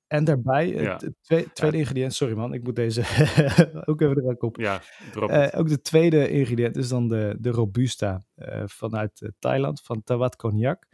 En 0.07 0.23
daarbij, 0.23 0.67
het, 0.69 0.81
Ja. 0.81 0.95
het 0.95 1.13
twee- 1.21 1.51
tweede 1.53 1.77
ingrediënt, 1.77 2.13
sorry 2.13 2.35
man, 2.35 2.53
ik 2.53 2.63
moet 2.63 2.75
deze 2.75 3.01
ook 3.89 4.01
even 4.01 4.15
er 4.15 4.25
ook 4.29 4.43
op. 4.43 4.57
Ja, 4.57 4.81
Eh, 5.13 5.29
het. 5.41 5.53
ook 5.55 5.67
de 5.69 5.81
tweede 5.81 6.29
ingrediënt 6.29 6.77
is 6.77 6.87
dan 6.87 7.07
de, 7.07 7.35
de 7.39 7.49
Robusta 7.49 8.25
eh, 8.35 8.63
vanuit 8.65 9.21
eh, 9.21 9.29
Thailand, 9.39 9.81
van 9.81 10.03
Tawat 10.03 10.35
Cognac. 10.35 10.87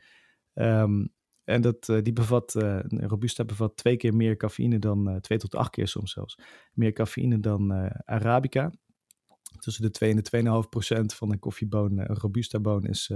Ehm, 0.53 1.05
en 1.43 1.61
dat, 1.61 1.89
eh, 1.89 2.01
die 2.01 2.13
bevat, 2.13 2.55
eh, 2.55 2.79
Robusta 2.87 3.45
bevat 3.45 3.77
twee 3.77 3.97
keer 3.97 4.15
meer 4.15 4.37
cafeïne 4.37 4.79
dan, 4.79 5.09
eh, 5.09 5.15
twee 5.15 5.37
tot 5.37 5.55
acht 5.55 5.69
keer 5.71 5.87
soms 5.87 6.11
zelfs, 6.11 6.37
meer 6.73 6.91
cafeïne 6.93 7.39
dan 7.39 7.71
eh, 7.73 7.91
Arabica. 8.05 8.71
Tussen 9.59 9.83
de 9.83 9.91
2 9.91 10.09
en 10.09 10.15
de 10.15 10.21
2,5 10.21 10.69
procent 10.69 11.13
van 11.13 11.31
een 11.31 11.39
koffieboon, 11.39 11.99
eh, 11.99 12.05
een 12.07 12.15
Robusta 12.17 12.59
boon, 12.59 12.85
is 12.85 13.11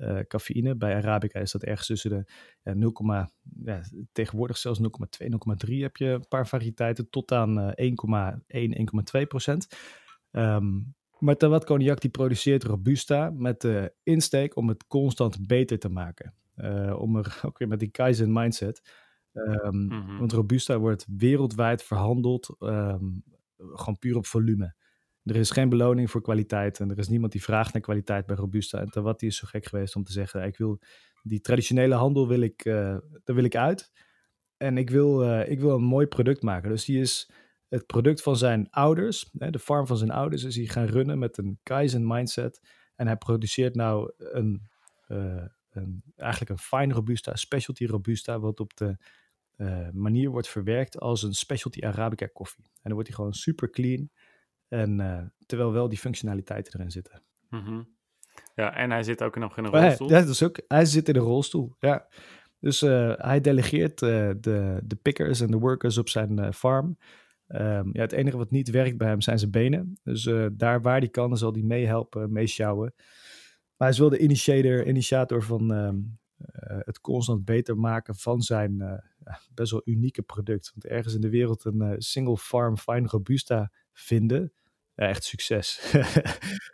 eh, 0.00 0.18
eh, 0.18 0.26
cafeïne. 0.26 0.76
Bij 0.76 0.94
Arabica 0.94 1.40
is 1.40 1.52
dat 1.52 1.62
ergens 1.62 1.86
tussen 1.86 2.10
de 2.10 2.32
ja, 2.62 2.74
0, 2.74 2.92
ja, 3.64 3.80
tegenwoordig 4.12 4.56
zelfs 4.56 4.80
0,2, 4.80 5.28
0,3 5.28 5.82
heb 5.82 5.96
je 5.96 6.06
een 6.06 6.28
paar 6.28 6.48
variëteiten, 6.48 7.10
tot 7.10 7.32
aan 7.32 7.60
eh, 7.60 7.90
1,1, 8.46 8.72
1,2 8.74 9.26
procent. 9.26 9.66
Ehm, 10.30 10.80
maar 11.18 11.36
Tawat 11.36 11.64
Cognac 11.64 12.00
die 12.00 12.10
produceert 12.10 12.64
Robusta 12.64 13.30
met 13.30 13.60
de 13.60 13.94
insteek 14.02 14.56
om 14.56 14.68
het 14.68 14.86
constant 14.86 15.46
beter 15.46 15.78
te 15.78 15.88
maken. 15.88 16.34
Eh, 16.54 16.96
om 17.00 17.16
er 17.16 17.40
ook 17.46 17.58
weer 17.58 17.68
met 17.68 17.80
die 17.80 17.90
Kaizen 17.90 18.32
mindset. 18.32 18.82
Ehm, 19.32 19.86
Mhm. 19.86 20.18
Want 20.18 20.32
Robusta 20.32 20.78
wordt 20.78 21.06
wereldwijd 21.16 21.82
verhandeld 21.82 22.56
ehm, 22.58 23.04
gewoon 23.56 23.98
puur 23.98 24.16
op 24.16 24.26
volume. 24.26 24.74
Er 25.30 25.36
is 25.36 25.50
geen 25.50 25.68
beloning 25.68 26.10
voor 26.10 26.22
kwaliteit 26.22 26.80
en 26.80 26.90
er 26.90 26.98
is 26.98 27.08
niemand 27.08 27.32
die 27.32 27.42
vraagt 27.42 27.72
naar 27.72 27.82
kwaliteit 27.82 28.26
bij 28.26 28.36
Robusta. 28.36 28.78
En 28.78 28.90
Tawat 28.90 29.18
die 29.18 29.28
is 29.28 29.36
zo 29.36 29.46
gek 29.46 29.66
geweest 29.66 29.96
om 29.96 30.04
te 30.04 30.12
zeggen, 30.12 30.44
ik 30.44 30.56
wil 30.56 30.80
die 31.22 31.40
traditionele 31.40 31.94
handel 31.94 32.28
wil 32.28 32.40
ik, 32.40 32.64
eh, 32.64 32.96
daar 33.24 33.36
wil 33.36 33.44
ik 33.44 33.56
uit. 33.56 33.92
En 34.56 34.78
ik 34.78 34.90
wil, 34.90 35.24
eh, 35.24 35.50
ik 35.50 35.60
wil 35.60 35.74
een 35.74 35.82
mooi 35.82 36.06
product 36.06 36.42
maken. 36.42 36.70
Dus 36.70 36.84
die 36.84 37.00
is 37.00 37.30
het 37.68 37.86
product 37.86 38.22
van 38.22 38.36
zijn 38.36 38.70
ouders, 38.70 39.30
hè, 39.38 39.50
de 39.50 39.58
farm 39.58 39.86
van 39.86 39.96
zijn 39.96 40.10
ouders, 40.10 40.44
is 40.44 40.56
hij 40.56 40.66
gaan 40.66 40.86
runnen 40.86 41.18
met 41.18 41.38
een 41.38 41.58
Kaizen 41.62 42.06
mindset. 42.06 42.60
En 42.96 43.06
hij 43.06 43.16
produceert 43.16 43.74
nou 43.74 44.12
een, 44.16 44.68
eh, 45.06 45.44
een, 45.70 46.02
eigenlijk 46.16 46.50
een 46.50 46.58
fine 46.58 46.94
Robusta, 46.94 47.36
specialty 47.36 47.86
Robusta, 47.86 48.40
wat 48.40 48.60
op 48.60 48.76
de 48.76 48.96
manier 49.92 50.30
wordt 50.30 50.48
verwerkt 50.48 50.98
als 50.98 51.22
een 51.22 51.34
specialty 51.34 51.84
Arabica 51.84 52.26
koffie. 52.32 52.64
En 52.64 52.80
dan 52.82 52.92
wordt 52.92 53.08
hij 53.08 53.16
gewoon 53.16 53.32
super 53.32 53.70
clean. 53.70 54.10
En 54.70 55.00
eh, 55.00 55.22
terwijl 55.46 55.72
wel 55.72 55.88
die 55.88 55.98
functionaliteiten 55.98 56.74
erin 56.74 56.90
zitten. 56.90 57.22
Mhm. 57.48 57.82
Ja, 58.54 58.74
en 58.74 58.90
hij 58.90 59.02
zit 59.02 59.22
ook 59.22 59.36
nog 59.36 59.56
in 59.56 59.64
een 59.64 59.70
Maar 59.70 59.80
hij, 59.80 59.88
rolstoel. 59.88 60.10
ja, 60.10 60.20
dat 60.20 60.28
is 60.28 60.42
ook, 60.42 60.60
hij 60.68 60.84
zit 60.84 61.08
in 61.08 61.16
een 61.16 61.22
rolstoel. 61.22 61.76
Ja. 61.78 62.06
Dus 62.60 62.82
eh, 62.82 63.12
hij 63.16 63.40
delegeert 63.40 64.02
eh, 64.02 64.30
de, 64.40 64.80
de 64.84 64.96
pickers 65.02 65.40
en 65.40 65.50
de 65.50 65.58
workers 65.58 65.98
op 65.98 66.08
zijn 66.08 66.54
farm. 66.54 66.98
Ehm, 67.46 67.88
ja, 67.92 68.00
het 68.00 68.12
enige 68.12 68.36
wat 68.36 68.50
niet 68.50 68.70
werkt 68.70 68.96
bij 68.96 69.08
hem 69.08 69.20
zijn 69.20 69.38
zijn 69.38 69.50
benen. 69.50 69.98
Dus 70.02 70.30
daar 70.52 70.82
waar 70.82 70.98
hij 70.98 71.08
kan, 71.08 71.36
zal 71.36 71.52
hij 71.52 71.62
meehelpen, 71.62 72.32
meeschouwen. 72.32 72.94
Maar 72.96 73.88
hij 73.88 73.88
is 73.88 73.98
wel 73.98 74.08
de 74.08 74.18
initiator, 74.18 74.86
initiator 74.86 75.42
van 75.42 75.72
ehm, 75.72 75.98
eh, 76.36 76.78
het 76.80 77.00
constant 77.00 77.44
beter 77.44 77.76
maken 77.78 78.14
van 78.14 78.40
zijn 78.40 79.02
best 79.54 79.70
wel 79.70 79.82
unieke 79.84 80.22
product. 80.22 80.70
Want 80.74 80.86
ergens 80.86 81.14
in 81.14 81.20
de 81.20 81.30
wereld 81.30 81.64
een 81.64 81.94
single 81.98 82.36
farm 82.36 82.76
fine 82.76 83.06
robusta 83.06 83.70
vinden, 83.92 84.52
ja, 85.00 85.06
echt 85.08 85.24
succes. 85.24 85.80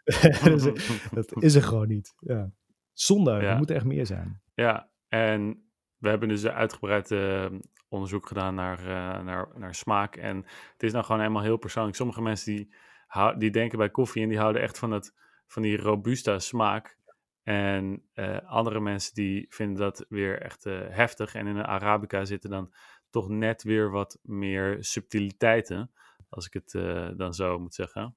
Dus, 0.45 0.67
eh, 0.67 0.97
dat 1.11 1.43
is 1.43 1.55
er 1.55 1.63
gewoon 1.63 1.89
niet. 1.89 2.15
Ja. 2.19 2.51
Zonde, 2.93 3.31
er 3.31 3.43
Ja. 3.43 3.57
moet 3.57 3.71
echt 3.71 3.85
meer 3.85 4.07
zijn. 4.07 4.43
Ja, 4.55 4.91
en 5.09 5.69
we 5.97 6.09
hebben 6.09 6.29
dus 6.29 6.47
uitgebreid 6.47 7.11
eh, 7.11 7.47
onderzoek 7.89 8.27
gedaan 8.27 8.55
naar, 8.55 8.79
eh, 8.79 9.25
naar, 9.25 9.49
naar 9.55 9.75
smaak. 9.75 10.17
En 10.17 10.37
het 10.73 10.83
is 10.83 10.93
nou 10.93 11.05
gewoon 11.05 11.21
helemaal 11.21 11.43
heel 11.43 11.57
persoonlijk. 11.57 11.97
Sommige 11.97 12.23
mensen 12.23 12.55
die, 12.57 12.75
hou- 13.07 13.39
die 13.39 13.51
denken 13.51 13.79
bij 13.79 13.91
koffie 13.91 14.23
en 14.23 14.29
die 14.29 14.39
houden 14.39 14.63
echt 14.63 14.79
van, 14.79 14.91
het, 14.91 15.15
van 15.47 15.63
die 15.63 15.77
robusta 15.77 16.39
smaak. 16.39 16.99
En 17.43 18.03
andere 18.47 18.81
mensen 18.81 19.15
die 19.15 19.47
vinden 19.49 19.77
dat 19.77 20.07
weer 20.09 20.41
echt 20.43 20.65
heftig. 20.91 21.35
En 21.35 21.47
in 21.47 21.57
een 21.57 21.65
Arabica 21.67 22.25
zitten 22.25 22.51
dan 22.51 22.75
toch 23.11 23.29
net 23.29 23.63
weer 23.63 23.91
wat 23.91 24.19
meer 24.23 24.77
subtiliteiten. 24.85 25.91
Als 26.37 26.47
ik 26.47 26.53
het 26.53 26.75
eh, 26.75 27.11
dan 27.17 27.35
zo 27.35 27.59
moet 27.59 27.75
zeggen. 27.75 28.17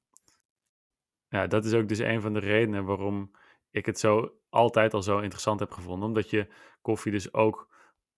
Ja, 1.29 1.47
dat 1.47 1.65
is 1.65 1.73
ook 1.73 1.87
dus 1.87 1.99
een 1.99 2.21
van 2.21 2.33
de 2.33 2.39
redenen 2.39 2.85
waarom 2.85 3.31
ik 3.71 3.85
het 3.85 3.99
zo 3.99 4.39
altijd 4.49 4.93
al 4.93 5.01
zo 5.03 5.19
interessant 5.19 5.59
heb 5.59 5.71
gevonden. 5.71 6.07
Omdat 6.07 6.29
je 6.29 6.53
koffie 6.81 7.11
dus 7.11 7.33
ook 7.33 7.75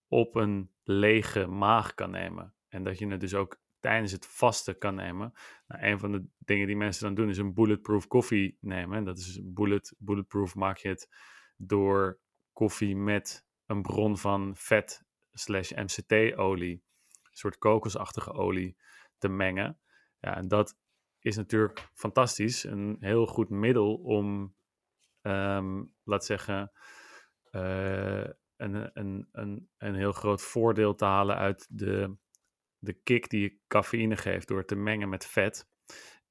op 0.07 0.35
een 0.35 0.71
lege 0.83 1.47
maag 1.47 1.93
kan 1.93 2.11
nemen. 2.11 2.53
En 2.67 2.83
dat 2.83 2.99
je 2.99 3.07
het 3.07 3.19
dus 3.19 3.33
ook 3.33 3.61
tijdens 3.79 4.11
het 4.11 4.25
vasten 4.25 4.77
kan 4.77 4.95
nemen. 4.95 5.33
Nou, 5.67 5.83
een 5.83 5.99
van 5.99 6.11
de 6.11 6.25
dingen 6.37 6.67
die 6.67 6.75
mensen 6.75 7.05
dan 7.05 7.15
doen 7.15 7.29
is 7.29 7.37
een 7.37 7.53
bulletproof 7.53 8.07
koffie 8.07 8.57
nemen. 8.59 8.97
En 8.97 9.03
dat 9.03 9.17
is 9.17 9.39
bullet, 9.43 9.95
bulletproof 9.97 10.55
maak 10.55 10.77
je 10.77 10.87
het 10.87 11.09
door 11.57 12.19
koffie 12.53 12.95
met 12.95 13.45
een 13.65 13.81
bron 13.81 14.17
van 14.17 14.55
vet 14.55 15.03
slash 15.33 15.71
MCT-olie, 15.71 16.83
een 17.11 17.37
soort 17.37 17.57
kokosachtige 17.57 18.33
olie, 18.33 18.77
te 19.17 19.29
mengen. 19.29 19.79
Ja, 20.21 20.35
en 20.35 20.47
dat 20.47 20.77
is 21.19 21.35
natuurlijk 21.35 21.89
fantastisch. 21.93 22.63
Een 22.63 22.97
heel 22.99 23.25
goed 23.25 23.49
middel 23.49 23.95
om, 23.95 24.55
ehm, 25.21 25.83
laat 26.03 26.25
zeggen, 26.25 26.71
eh, 27.51 28.25
een, 28.57 28.89
een, 28.93 29.27
een, 29.31 29.69
een 29.77 29.95
heel 29.95 30.11
groot 30.11 30.41
voordeel 30.41 30.95
te 30.95 31.05
halen 31.05 31.35
uit 31.35 31.67
de, 31.69 32.15
de 32.77 32.93
kick 32.93 33.29
die 33.29 33.41
je 33.41 33.57
cafeïne 33.67 34.17
geeft 34.17 34.47
door 34.47 34.65
te 34.65 34.75
mengen 34.75 35.09
met 35.09 35.25
vet. 35.25 35.69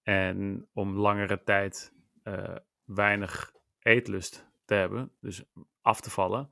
En 0.03 0.69
om 0.73 0.97
langere 0.97 1.43
tijd 1.43 1.95
eh, 2.23 2.57
weinig 2.85 3.53
eetlust 3.79 4.49
te 4.65 4.75
hebben, 4.75 5.13
dus 5.21 5.45
af 5.81 6.01
te 6.01 6.11
vallen. 6.11 6.51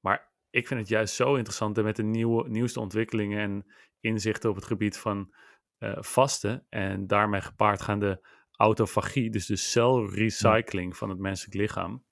Maar 0.00 0.32
ik 0.50 0.66
vind 0.66 0.80
het 0.80 0.88
juist 0.88 1.14
zo 1.14 1.34
interessant 1.34 1.82
met 1.82 1.96
de 1.96 2.02
nieuwe, 2.02 2.48
nieuwste 2.48 2.80
ontwikkelingen 2.80 3.38
en 3.38 3.66
inzichten 4.00 4.50
op 4.50 4.56
het 4.56 4.64
gebied 4.64 4.98
van 4.98 5.34
eh, 5.82 5.96
vasten 6.02 6.66
en 6.68 7.06
daarmee 7.06 7.40
gepaardgaande 7.40 8.26
autofagie, 8.50 9.30
dus 9.30 9.46
de 9.46 9.56
celrecycling 9.56 10.96
van 10.96 11.08
het 11.08 11.18
menselijk 11.18 11.54
lichaam. 11.54 12.04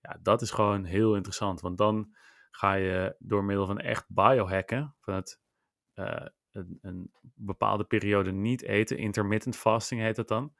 Ja, 0.00 0.18
dat 0.22 0.42
is 0.42 0.50
gewoon 0.50 0.84
heel 0.84 1.14
interessant, 1.14 1.60
want 1.60 1.78
dan 1.78 2.14
ga 2.50 2.74
je 2.74 3.16
door 3.18 3.44
middel 3.44 3.66
van 3.66 3.78
echt 3.78 4.04
biohacken, 4.08 4.94
van 5.00 5.14
het 5.14 5.40
eh, 5.92 6.26
een, 6.52 6.78
een 6.80 7.10
bepaalde 7.34 7.84
periode 7.84 8.32
niet 8.32 8.62
eten, 8.62 8.98
intermittent 8.98 9.56
fasting 9.56 10.00
heet 10.00 10.16
het 10.16 10.28
dan. 10.28 10.54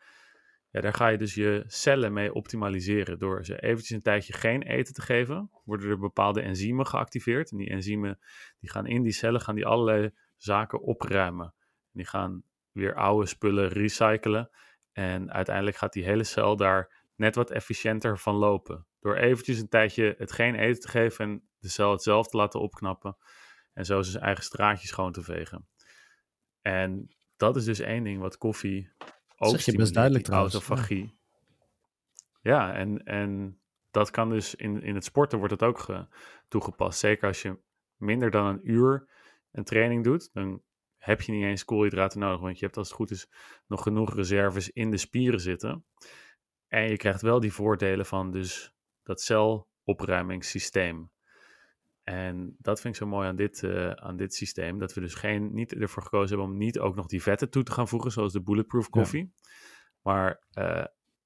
Ja, 0.71 0.81
daar 0.81 0.95
ga 0.95 1.09
je 1.09 1.19
dus 1.19 1.35
je 1.35 1.65
cellen 1.67 2.13
mee 2.13 2.35
optimaliseren. 2.35 3.19
Door 3.19 3.45
ze 3.45 3.61
eventjes 3.61 3.91
een 3.91 4.03
tijdje 4.03 4.33
geen 4.33 4.63
eten 4.63 4.95
te 4.95 5.03
geven, 5.03 5.51
worden 5.65 5.91
er 5.91 5.99
bepaalde 5.99 6.41
enzymen 6.41 6.87
geactiveerd. 6.87 7.51
En 7.51 7.57
die 7.57 7.71
enzymen 7.71 8.19
die 8.59 8.71
gaan 8.71 8.87
in 8.87 9.03
die 9.03 9.13
cellen 9.13 9.41
gaan 9.41 9.55
die 9.55 9.67
allerlei 9.67 10.11
zaken 10.37 10.81
opruimen. 10.81 11.55
Die 11.95 12.07
gaan 12.07 12.43
weer 12.73 12.95
oude 12.95 13.27
spullen 13.27 13.69
recyclen. 13.69 14.51
En 14.93 15.33
uiteindelijk 15.33 15.77
gaat 15.77 15.93
die 15.93 16.05
hele 16.05 16.25
cel 16.25 16.57
daar 16.57 17.03
net 17.17 17.35
wat 17.35 17.51
efficiënter 17.51 18.19
van 18.19 18.35
lopen. 18.35 18.87
Door 19.01 19.17
eventjes 19.17 19.59
een 19.59 19.69
tijdje 19.69 20.15
het 20.19 20.33
geen 20.33 20.55
eten 20.55 20.81
te 20.81 20.89
geven 20.89 21.25
en 21.25 21.49
de 21.59 21.69
cel 21.69 21.91
het 21.91 22.03
zelf 22.03 22.29
te 22.29 22.37
laten 22.37 22.61
opknappen. 22.61 23.17
En 23.73 23.85
zo 23.85 24.03
zijn 24.03 24.23
eigen 24.25 24.45
straatjes 24.45 24.89
schoon 24.89 25.13
te 25.13 25.23
vegen. 25.23 25.69
En 26.63 27.17
dat 27.37 27.57
is 27.57 27.65
dus 27.65 27.79
één 27.81 28.05
ding 28.05 28.21
wat 28.21 28.39
koffie 28.39 28.91
ook 29.37 29.51
zeg 29.51 29.65
je 29.65 29.77
best 29.77 29.95
duidelijk 29.95 30.25
trouwens. 30.25 30.55
autofagie. 30.55 31.19
Ja, 32.41 32.75
en, 32.75 33.05
en 33.05 33.61
dat 33.91 34.11
kan 34.11 34.29
dus 34.31 34.55
in, 34.55 34.83
in 34.83 34.95
het 34.95 35.05
sporten 35.05 35.39
wordt 35.39 35.53
het 35.53 35.63
ook 35.63 35.79
ge- 35.79 36.07
toegepast. 36.49 36.99
Zeker 36.99 37.29
als 37.29 37.43
je 37.43 37.59
minder 37.97 38.31
dan 38.31 38.47
een 38.47 38.71
uur 38.71 39.09
een 39.53 39.65
training 39.65 40.05
doet, 40.05 40.31
dan 40.33 40.63
heb 41.05 41.21
je 41.21 41.33
niet 41.33 41.45
eens 41.45 41.65
koolhydraten 41.65 42.21
nodig, 42.21 42.41
want 42.41 42.59
je 42.59 42.65
hebt 42.65 42.77
als 42.77 42.89
het 42.89 42.97
goed 42.97 43.11
is 43.11 43.29
nog 43.67 43.83
genoeg 43.83 44.15
reserves 44.15 44.71
in 44.71 44.91
de 44.91 44.97
spieren 44.97 45.41
zitten. 45.41 45.85
En 46.69 46.89
je 46.89 46.97
krijgt 46.97 47.23
wel 47.23 47.41
die 47.41 47.53
voordelen 47.53 48.07
van 48.07 48.31
dus 48.31 48.75
dat 49.03 49.21
celopruimingssysteem. 49.21 51.11
En 52.03 52.57
dat 52.59 52.81
vind 52.81 52.95
ik 52.95 53.01
zo 53.01 53.07
mooi 53.09 53.29
aan 53.29 53.37
dit, 53.37 53.63
eh, 53.63 53.91
aan 53.91 54.17
dit 54.17 54.35
systeem. 54.35 54.79
Dat 54.79 54.95
we 54.95 55.01
dus 55.01 55.15
geen, 55.15 55.55
niet 55.55 55.75
ervoor 55.75 56.03
gekozen 56.03 56.29
hebben 56.29 56.47
om 56.55 56.59
niet 56.59 56.79
ook 56.79 56.95
nog 56.95 57.07
die 57.07 57.23
vetten 57.23 57.51
toe 57.51 57.63
te 57.63 57.73
gaan 57.73 57.89
voegen, 57.89 58.11
zoals 58.11 58.33
de 58.33 58.43
bulletproof 58.43 58.89
koffie. 58.91 59.33
Maar 60.03 60.41
eh, 60.53 60.85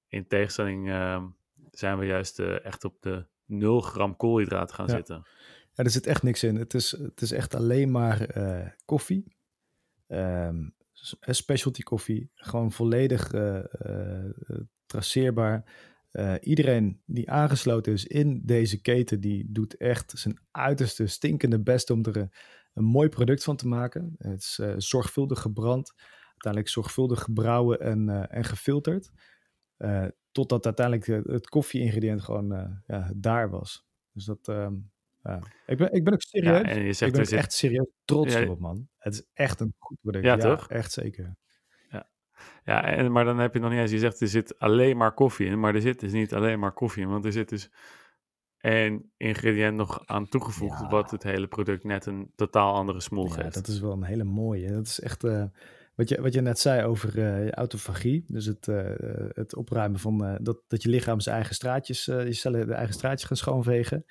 in 0.09 0.27
tegenstelling 0.27 0.89
uh, 0.89 1.25
zijn 1.71 1.99
we 1.99 2.07
juist 2.07 2.39
uh, 2.39 2.65
echt 2.65 2.85
op 2.85 2.97
de 3.01 3.27
0 3.45 3.81
gram 3.81 4.17
koolhydraten 4.17 4.75
gaan 4.75 4.87
Ja. 4.87 4.95
zitten. 4.95 5.27
Ja, 5.73 5.85
er 5.85 5.91
zit 5.91 6.07
echt 6.07 6.23
niks 6.23 6.43
in. 6.43 6.57
Het 6.57 6.75
is, 6.75 6.91
het 6.91 7.21
is 7.21 7.33
echt 7.33 7.55
alleen 7.55 7.91
maar 7.91 8.21
eh, 8.21 8.71
koffie. 8.85 9.37
Eh, 10.09 11.35
specialty 11.35 11.83
koffie. 11.83 12.31
Gewoon 12.35 12.73
volledig 12.73 13.33
eh, 13.33 13.59
eh, 13.59 14.33
traceerbaar. 14.87 15.87
Iedereen 16.41 17.03
die 17.07 17.31
aangesloten 17.31 17.93
is 17.93 18.07
in 18.07 18.41
deze 18.45 18.81
keten, 18.81 19.21
die 19.21 19.47
doet 19.53 19.77
echt 19.77 20.13
zijn 20.17 20.39
uiterste 20.51 21.07
stinkende 21.07 21.61
best 21.61 21.91
om 21.91 22.05
er 22.05 22.17
een, 22.17 22.31
mooi 22.85 23.09
product 23.09 23.45
van 23.45 23.57
te 23.57 23.69
maken. 23.69 24.15
Het 24.19 24.41
is 24.41 24.61
zorgvuldig 24.77 25.41
gebrand, 25.41 25.93
uiteindelijk 26.29 26.73
zorgvuldig 26.73 27.23
gebrouwen 27.23 27.81
en, 27.81 28.31
en 28.31 28.45
gefilterd. 28.45 29.11
Totdat 30.33 30.65
uiteindelijk 30.65 31.07
het, 31.07 31.27
het 31.27 31.49
koffie-ingrediënt 31.49 32.23
gewoon 32.23 32.83
ja, 32.87 33.13
daar 33.17 33.51
was. 33.51 33.87
Dus 34.13 34.25
dat, 34.25 34.49
ehm, 34.49 34.75
ja. 35.23 35.41
ik, 35.67 35.79
ben, 35.79 35.93
ik 35.93 36.05
ben 36.05 36.13
ook 36.13 36.23
serieus. 36.23 36.61
Ja, 36.61 36.63
en 36.65 36.83
je 36.83 36.89
ik 36.89 36.95
zegt 36.95 37.13
ben 37.13 37.21
er 37.21 37.27
ook 37.27 37.33
zit, 37.33 37.39
echt 37.39 37.53
serieus 37.53 37.89
trots 38.05 38.35
Ja, 38.35 38.49
op, 38.49 38.59
man. 38.59 38.89
Het 38.99 39.13
is 39.15 39.25
echt 39.35 39.61
een 39.61 39.75
goed 39.79 39.99
product. 40.01 40.25
Ja, 40.25 40.37
toch? 40.37 40.69
Echt 40.71 40.93
zeker. 40.93 41.37
ja, 42.65 42.85
en, 42.85 43.13
maar 43.13 43.25
dan 43.25 43.39
heb 43.39 43.55
je 43.55 43.61
nog 43.61 43.71
niet 43.71 43.79
eens, 43.81 43.91
je 43.91 43.99
zegt 43.99 44.21
er 44.21 44.29
zit 44.29 44.59
alleen 44.59 44.97
maar 44.97 45.15
koffie 45.15 45.47
in, 45.47 45.61
maar 45.61 45.75
er 45.75 45.81
zit 45.81 46.01
dus 46.01 46.13
niet 46.13 46.35
alleen 46.35 46.59
maar 46.59 46.73
koffie 46.73 47.03
in, 47.03 47.09
want 47.09 47.25
er 47.25 47.33
zit 47.33 47.49
dus 47.49 47.71
één 48.59 49.13
ingrediënt 49.17 49.77
nog 49.77 50.07
aan 50.07 50.29
toegevoegd, 50.29 50.81
Ja. 50.81 50.89
wat 50.89 51.11
het 51.11 51.23
hele 51.23 51.47
product 51.47 51.85
net 51.85 52.07
een 52.07 52.33
totaal 52.35 52.75
andere 52.75 53.01
smoel 53.01 53.27
Ja, 53.27 53.33
geeft. 53.33 53.55
dat 53.55 53.67
is 53.67 53.81
wel 53.81 53.93
een 53.93 54.03
hele 54.03 54.25
mooie. 54.25 54.73
Dat 54.73 54.87
is 54.87 55.01
echt 55.01 55.25
eh, 55.25 55.45
wat, 55.95 56.09
je, 56.09 56.21
wat 56.21 56.35
je 56.35 56.41
net 56.41 56.59
zei 56.59 56.85
over 56.85 57.21
je 57.45 57.55
autofagie. 57.55 58.25
Dus 58.29 58.47
het, 58.47 58.69
eh, 58.69 58.91
het 59.29 59.57
opruimen 59.57 60.01
van 60.01 60.39
dat, 60.41 60.59
dat 60.67 60.83
je 60.83 60.89
lichaam 60.89 61.21
zijn 61.21 61.37
eigen 61.37 61.55
straatjes, 61.55 62.05
je 62.05 62.33
cellen 62.33 62.67
de 62.67 62.75
eigen 62.75 62.95
straatjes 62.95 63.29
gaan 63.29 63.37
schoonvegen. 63.37 64.05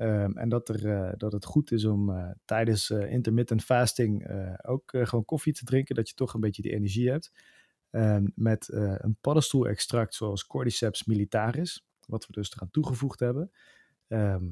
Ehm, 0.00 0.36
en 0.36 0.48
dat, 0.48 0.68
er, 0.68 0.86
eh, 0.86 1.12
dat 1.16 1.32
het 1.32 1.44
goed 1.44 1.72
is 1.72 1.84
om 1.84 2.10
eh, 2.10 2.30
tijdens 2.44 2.90
eh, 2.90 3.12
intermittent 3.12 3.64
fasting 3.64 4.28
ook 4.62 4.90
gewoon 4.92 5.24
koffie 5.24 5.52
te 5.52 5.64
drinken. 5.64 5.94
Dat 5.94 6.08
je 6.08 6.14
toch 6.14 6.34
een 6.34 6.40
beetje 6.40 6.62
die 6.62 6.72
energie 6.72 7.10
hebt. 7.10 7.32
Ehm, 7.90 8.26
met 8.34 8.68
een 8.72 9.16
paddenstoelextract 9.20 10.14
zoals 10.14 10.46
Cordyceps 10.46 11.04
militaris. 11.04 11.86
Wat 12.06 12.26
we 12.26 12.32
dus 12.32 12.52
eraan 12.52 12.70
toegevoegd 12.70 13.20
hebben. 13.20 13.50
Ehm, 14.08 14.44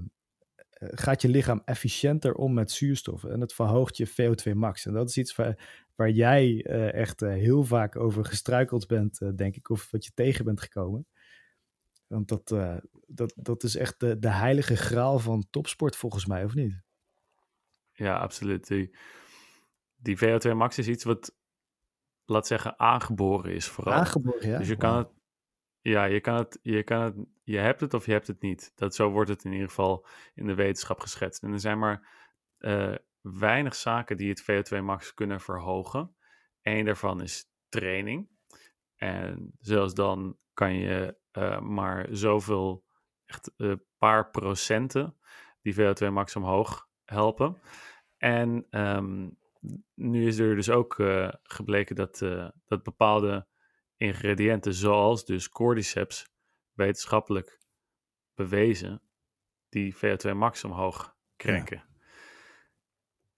eh, 0.70 0.88
gaat 0.90 1.22
je 1.22 1.28
lichaam 1.28 1.62
efficiënter 1.64 2.34
om 2.34 2.54
met 2.54 2.70
zuurstof 2.70 3.24
en 3.24 3.40
het 3.40 3.52
verhoogt 3.52 3.96
je 3.96 4.06
VO2 4.06 4.54
max. 4.54 4.86
En 4.86 4.92
dat 4.92 5.08
is 5.08 5.16
iets 5.16 5.36
waar, 5.36 5.86
waar 5.94 6.10
jij 6.10 6.62
echt 6.92 7.20
heel 7.20 7.64
vaak 7.64 7.96
over 7.96 8.24
gestruikeld 8.24 8.86
bent, 8.86 9.20
denk 9.36 9.56
ik, 9.56 9.70
of 9.70 9.90
wat 9.90 10.04
je 10.04 10.10
tegen 10.14 10.44
bent 10.44 10.60
gekomen. 10.60 11.06
Want 12.08 12.28
dat, 12.28 12.50
eh, 12.50 12.76
dat, 13.06 13.32
dat 13.36 13.62
is 13.62 13.76
echt 13.76 14.00
de, 14.00 14.18
de 14.18 14.30
heilige 14.30 14.76
graal 14.76 15.18
van 15.18 15.46
topsport 15.50 15.96
volgens 15.96 16.26
mij, 16.26 16.44
of 16.44 16.54
niet? 16.54 16.82
Ja, 17.92 18.18
absoluut. 18.18 18.66
Die, 18.66 18.96
die 19.96 20.18
VO2 20.18 20.50
max 20.54 20.78
is 20.78 20.88
iets 20.88 21.04
wat, 21.04 21.36
laat 22.24 22.46
zeggen, 22.46 22.78
aangeboren 22.78 23.54
is 23.54 23.66
vooral. 23.66 23.94
Aangeboren, 23.94 24.48
ja. 24.48 24.58
Dus 24.58 24.68
je 24.68 24.76
kan 24.76 24.96
het, 24.96 25.08
ja, 25.80 26.04
je 26.04 26.20
kan 26.20 26.34
het, 26.34 26.58
je 26.62 26.82
kan 26.82 27.02
het, 27.02 27.14
je 27.42 27.58
hebt 27.58 27.80
het 27.80 27.94
of 27.94 28.06
je 28.06 28.12
hebt 28.12 28.26
het 28.26 28.42
niet. 28.42 28.72
Dat, 28.74 28.94
zo 28.94 29.10
wordt 29.10 29.30
het 29.30 29.44
in 29.44 29.52
ieder 29.52 29.68
geval 29.68 30.06
in 30.34 30.46
de 30.46 30.54
wetenschap 30.54 31.00
geschetst. 31.00 31.42
En 31.42 31.52
er 31.52 31.60
zijn 31.60 31.78
maar 31.78 32.08
eh, 32.58 32.94
weinig 33.20 33.74
zaken 33.74 34.16
die 34.16 34.28
het 34.28 34.42
VO2 34.42 34.82
max 34.82 35.14
kunnen 35.14 35.40
verhogen. 35.40 36.14
Eén 36.62 36.84
daarvan 36.84 37.22
is 37.22 37.50
training. 37.68 38.28
En 38.96 39.52
zelfs 39.58 39.94
dan 39.94 40.36
kan 40.58 40.74
je 40.74 41.16
eh, 41.30 41.60
maar 41.60 42.06
zoveel, 42.10 42.84
echt 43.26 43.52
een 43.56 43.84
paar 43.98 44.30
procenten, 44.30 45.16
die 45.60 45.74
VO2 45.74 46.10
max 46.10 46.36
omhoog 46.36 46.88
helpen. 47.04 47.60
En 48.16 48.66
ehm, 48.70 49.28
nu 49.94 50.26
is 50.26 50.38
er 50.38 50.54
dus 50.54 50.70
ook 50.70 50.98
eh, 50.98 51.32
gebleken 51.42 51.96
dat, 51.96 52.18
dat 52.66 52.82
bepaalde 52.82 53.46
ingrediënten, 53.96 54.74
zoals 54.74 55.24
dus 55.24 55.48
cordyceps, 55.48 56.28
wetenschappelijk 56.72 57.60
bewezen, 58.34 59.02
die 59.68 59.96
VO2 59.96 60.34
max 60.34 60.64
omhoog 60.64 61.16
krenken. 61.36 61.84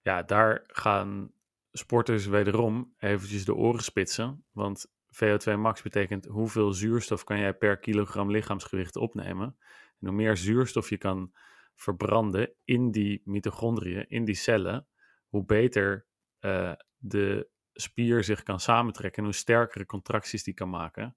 Ja. 0.01 0.23
daar 0.23 0.63
gaan 0.67 1.33
sporters 1.71 2.25
wederom 2.25 2.93
eventjes 2.97 3.45
de 3.45 3.55
oren 3.55 3.83
spitsen, 3.83 4.45
want 4.51 4.91
VO2 5.13 5.53
max 5.57 5.81
betekent 5.81 6.25
hoeveel 6.25 6.73
zuurstof 6.73 7.23
kan 7.23 7.39
jij 7.39 7.53
per 7.53 7.77
kilogram 7.79 8.31
lichaamsgewicht 8.31 8.95
opnemen. 8.95 9.55
En 9.99 10.07
hoe 10.07 10.11
meer 10.11 10.37
zuurstof 10.37 10.89
je 10.89 10.97
kan 10.97 11.31
verbranden 11.75 12.53
in 12.63 12.91
die 12.91 13.21
mitochondriën, 13.25 14.09
in 14.09 14.25
die 14.25 14.35
cellen, 14.35 14.87
hoe 15.27 15.45
beter 15.45 16.05
eh, 16.39 16.73
de 16.97 17.49
spier 17.73 18.23
zich 18.23 18.43
kan 18.43 18.59
samentrekken 18.59 19.17
en 19.17 19.29
hoe 19.29 19.37
sterkere 19.37 19.85
contracties 19.85 20.43
die 20.43 20.53
kan 20.53 20.69
maken, 20.69 21.15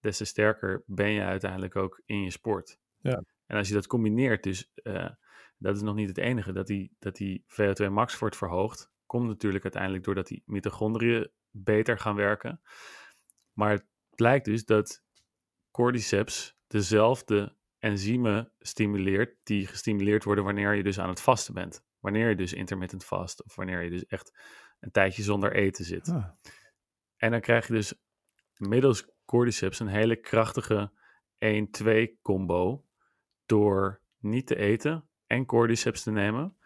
des 0.00 0.16
te 0.16 0.24
sterker 0.24 0.82
ben 0.86 1.10
je 1.10 1.22
uiteindelijk 1.22 1.76
ook 1.76 2.02
in 2.04 2.22
je 2.22 2.30
sport. 2.30 2.78
Ja. 2.98 3.22
En 3.46 3.56
als 3.56 3.68
je 3.68 3.74
dat 3.74 3.86
combineert, 3.86 4.42
dus 4.42 4.72
eh, 4.74 5.10
dat 5.58 5.76
is 5.76 5.82
nog 5.82 5.94
niet 5.94 6.08
het 6.08 6.18
enige, 6.18 6.52
dat 6.52 6.66
die, 6.66 6.96
dat 6.98 7.16
die 7.16 7.44
VO2 7.48 7.90
max 7.90 8.18
wordt 8.18 8.36
verhoogd, 8.36 8.92
komt 9.06 9.26
natuurlijk 9.26 9.64
uiteindelijk 9.64 10.04
doordat 10.04 10.26
die 10.26 10.42
mitochondriën 10.46 11.30
beter 11.50 11.98
gaan 11.98 12.14
werken. 12.14 12.60
Maar 13.54 13.70
het 13.70 13.84
blijkt 14.14 14.44
dus 14.44 14.64
dat 14.64 15.02
cordyceps 15.70 16.56
dezelfde 16.66 17.56
enzymen 17.78 18.52
stimuleert 18.58 19.36
die 19.42 19.66
gestimuleerd 19.66 20.24
worden 20.24 20.44
wanneer 20.44 20.74
je 20.74 20.82
dus 20.82 20.98
aan 20.98 21.08
het 21.08 21.20
vasten 21.20 21.54
bent. 21.54 21.84
Wanneer 21.98 22.28
je 22.28 22.36
dus 22.36 22.52
intermittent 22.52 23.04
fast 23.04 23.44
of 23.44 23.54
wanneer 23.54 23.82
je 23.82 23.90
dus 23.90 24.06
echt 24.06 24.38
een 24.80 24.90
tijdje 24.90 25.22
zonder 25.22 25.52
eten 25.52 25.84
zit. 25.84 26.08
Ah, 26.08 26.30
En 27.16 27.30
dan 27.30 27.40
krijg 27.40 27.66
je 27.66 27.72
dus 27.72 27.94
middels 28.56 29.08
cordyceps 29.24 29.80
een 29.80 29.86
hele 29.86 30.16
krachtige 30.16 30.92
1-2 31.38 32.20
combo 32.22 32.84
door 33.46 34.00
niet 34.18 34.46
te 34.46 34.56
eten 34.56 35.08
en 35.26 35.46
cordyceps 35.46 36.02
te 36.02 36.10
nemen. 36.10 36.56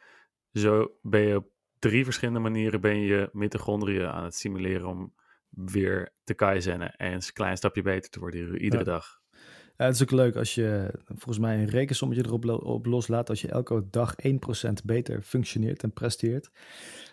Zo 0.52 0.98
ben 1.02 1.20
je 1.20 1.36
op 1.36 1.50
drie 1.78 2.04
verschillende 2.04 2.40
manieren 2.40 2.80
ben 2.80 2.96
je 2.96 3.06
je 3.06 3.28
mitochondriën 3.32 4.06
aan 4.06 4.24
het 4.24 4.34
stimuleren 4.34 4.86
om 4.86 5.14
weer 5.50 6.14
te 6.24 6.34
kaizennen 6.34 6.96
en 6.96 7.12
een 7.12 7.32
klein 7.32 7.56
stapje 7.56 7.82
beter 7.82 8.10
te 8.10 8.18
worden 8.20 8.62
iedere 8.62 8.84
Ja. 8.84 8.90
dag. 8.90 9.20
Ja, 9.76 9.84
het 9.84 9.94
is 9.94 10.02
ook 10.02 10.10
leuk 10.10 10.36
als 10.36 10.54
je 10.54 10.94
volgens 11.04 11.38
mij 11.38 11.58
een 11.58 11.68
rekensommetje 11.68 12.24
erop 12.24 12.44
lo- 12.44 12.54
op 12.56 12.86
loslaat. 12.86 13.28
Als 13.28 13.40
je 13.40 13.48
elke 13.48 13.86
dag 13.90 14.14
1% 14.16 14.84
beter 14.84 15.22
functioneert 15.22 15.82
en 15.82 15.92
presteert. 15.92 16.50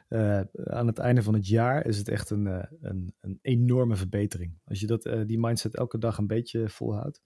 eh, 0.07 0.41
aan 0.63 0.87
het 0.87 0.97
einde 0.97 1.23
van 1.23 1.33
het 1.33 1.47
jaar 1.47 1.85
is 1.85 1.97
het 1.97 2.07
echt 2.07 2.29
een, 2.29 2.47
eh, 2.47 2.63
een, 2.81 3.15
een 3.21 3.39
enorme 3.41 3.95
verbetering. 3.95 4.59
Als 4.65 4.79
je 4.79 4.87
dat, 4.87 5.05
eh, 5.05 5.21
die 5.25 5.39
mindset 5.39 5.75
elke 5.75 5.97
dag 5.97 6.17
een 6.17 6.27
beetje 6.27 6.69
volhoudt. 6.69 7.21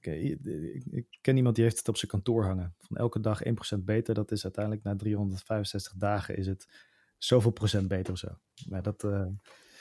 Ik, 0.00 0.06
eh, 0.06 0.24
ik, 0.30 0.84
ik 0.90 1.18
ken 1.20 1.36
iemand 1.36 1.54
die 1.54 1.64
heeft 1.64 1.78
het 1.78 1.88
op 1.88 1.96
zijn 1.96 2.10
kantoor 2.10 2.44
hangen. 2.44 2.74
Van 2.78 2.96
elke 2.96 3.20
dag 3.20 3.42
1% 3.44 3.84
beter. 3.84 4.14
Dat 4.14 4.30
is 4.30 4.44
uiteindelijk 4.44 4.84
na 4.84 4.96
365 4.96 5.92
dagen 5.96 6.36
is 6.36 6.46
het 6.46 6.66
zoveel 7.18 7.50
procent 7.50 7.88
beter 7.88 8.12
of 8.12 8.18
zo. 8.18 8.38
Maar 8.68 8.82
dat, 8.82 9.02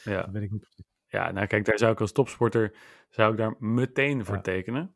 Ja. 0.06 0.22
dat 0.22 0.32
weet 0.32 0.44
ik 0.44 0.52
niet 0.52 0.62
precies. 0.62 0.86
Ja, 1.08 1.32
nou 1.32 1.48
kijk, 1.48 1.66
daar 1.66 1.78
zou 1.78 1.92
ik 1.92 2.00
als 2.02 2.12
topsporter 2.12 2.76
zou 3.10 3.32
ik 3.32 3.38
daar 3.38 3.56
meteen 3.60 4.26
voor 4.26 4.42
tekenen. 4.42 4.96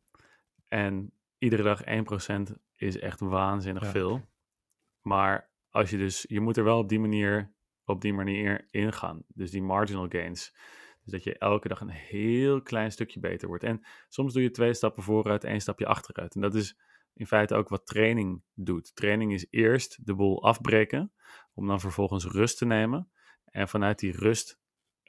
En 0.68 1.12
iedere 1.38 1.62
dag 1.62 1.84
1% 1.84 2.54
is 2.76 2.98
echt 2.98 3.20
waanzinnig 3.20 3.82
Ja. 3.82 3.90
veel. 3.90 4.28
Maar 5.00 5.50
als 5.70 5.90
je 5.90 5.96
dus, 5.96 6.24
je 6.28 6.40
moet 6.40 6.56
er 6.56 6.64
wel 6.64 6.78
op 6.78 6.88
die 6.88 7.00
manier, 7.00 7.54
op 7.84 8.00
die 8.00 8.12
manier 8.12 8.66
ingaan. 8.70 9.24
Dus 9.28 9.50
die 9.50 9.62
marginal 9.62 10.06
gains. 10.08 10.56
Dus 11.02 11.12
dat 11.12 11.24
je 11.24 11.38
elke 11.38 11.68
dag 11.68 11.80
een 11.80 11.88
heel 11.88 12.62
klein 12.62 12.92
stukje 12.92 13.20
beter 13.20 13.48
wordt. 13.48 13.64
En 13.64 13.80
soms 14.08 14.32
doe 14.32 14.42
je 14.42 14.50
twee 14.50 14.74
stappen 14.74 15.02
vooruit, 15.02 15.44
één 15.44 15.60
stapje 15.60 15.86
achteruit. 15.86 16.34
En 16.34 16.40
dat 16.40 16.54
is 16.54 16.78
in 17.14 17.26
feite 17.26 17.54
ook 17.54 17.68
wat 17.68 17.86
training 17.86 18.42
doet. 18.54 18.94
Training 18.94 19.32
is 19.32 19.46
eerst 19.50 20.06
de 20.06 20.14
boel 20.14 20.42
afbreken, 20.42 21.12
om 21.54 21.66
dan 21.66 21.80
vervolgens 21.80 22.24
rust 22.24 22.58
te 22.58 22.66
nemen. 22.66 23.10
En 23.44 23.68
vanuit 23.68 23.98
die 23.98 24.12
rust 24.12 24.59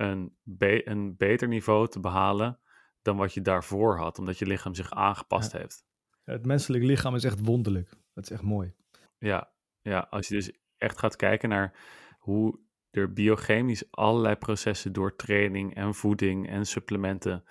een, 0.02 0.38
be- 0.44 0.88
een 0.88 1.16
beter 1.18 1.48
niveau 1.48 1.88
te 1.88 2.00
behalen 2.00 2.60
dan 3.02 3.18
wat 3.18 3.34
je 3.34 3.42
daarvoor 3.42 3.98
had, 3.98 4.20
omdat 4.20 4.38
je 4.38 4.46
lichaam 4.46 4.74
zich 4.74 4.92
aangepast 4.92 5.52
heeft. 5.52 5.86
Het 6.24 6.46
menselijk 6.46 6.84
lichaam 6.84 7.16
is 7.16 7.24
echt 7.24 7.46
wonderlijk. 7.46 7.90
Dat 8.14 8.24
is 8.24 8.30
echt 8.30 8.42
mooi. 8.42 8.74
Ja, 9.18 9.52
ja, 9.82 10.08
als 10.10 10.28
je 10.28 10.34
dus 10.34 10.52
echt 10.78 11.00
gaat 11.00 11.16
kijken 11.16 11.50
naar 11.50 11.80
hoe 12.20 12.60
er 12.90 13.14
biochemisch 13.14 13.92
allerlei 13.92 14.36
processen 14.36 14.94
door 14.94 15.16
training 15.16 15.76
en 15.76 15.94
voeding 15.94 16.50
en 16.50 16.66
supplementen 16.66 17.44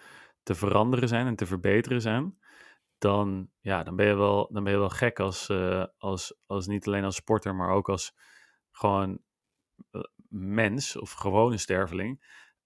te 0.42 0.54
veranderen 0.54 1.08
zijn 1.08 1.26
en 1.26 1.36
te 1.36 1.46
verbeteren 1.46 2.00
zijn, 2.00 2.38
dan, 2.98 3.50
ja, 3.60 3.82
dan, 3.82 3.96
ben, 3.96 4.06
je 4.06 4.14
wel, 4.14 4.48
dan 4.52 4.64
ben 4.64 4.72
je 4.72 4.78
wel 4.78 4.88
gek 4.88 5.20
als, 5.20 5.48
eh, 5.48 5.84
als, 5.98 6.40
als 6.46 6.66
niet 6.66 6.86
alleen 6.86 7.04
als 7.04 7.16
sporter, 7.16 7.54
maar 7.54 7.70
ook 7.70 7.88
als 7.88 8.16
gewoon 8.70 9.22
eh, 9.90 10.00
mens 10.30 10.96
of 10.98 11.12
gewone 11.12 11.56
sterveling, 11.56 12.20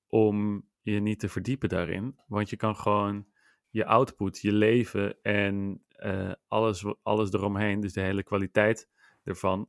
om 0.06 0.66
je 0.80 1.00
niet 1.00 1.18
te 1.20 1.28
verdiepen 1.28 1.68
daarin. 1.68 2.18
Want 2.26 2.50
je 2.50 2.56
kan 2.56 2.76
gewoon 2.76 3.26
je 3.70 3.86
output, 3.86 4.40
je 4.40 4.52
leven 4.52 5.16
en 5.22 5.82
eh, 5.88 6.32
alles, 6.48 6.84
alles 7.02 7.32
eromheen, 7.32 7.80
dus 7.80 7.92
de 7.92 8.00
hele 8.00 8.22
kwaliteit 8.22 8.88
ervan, 9.24 9.68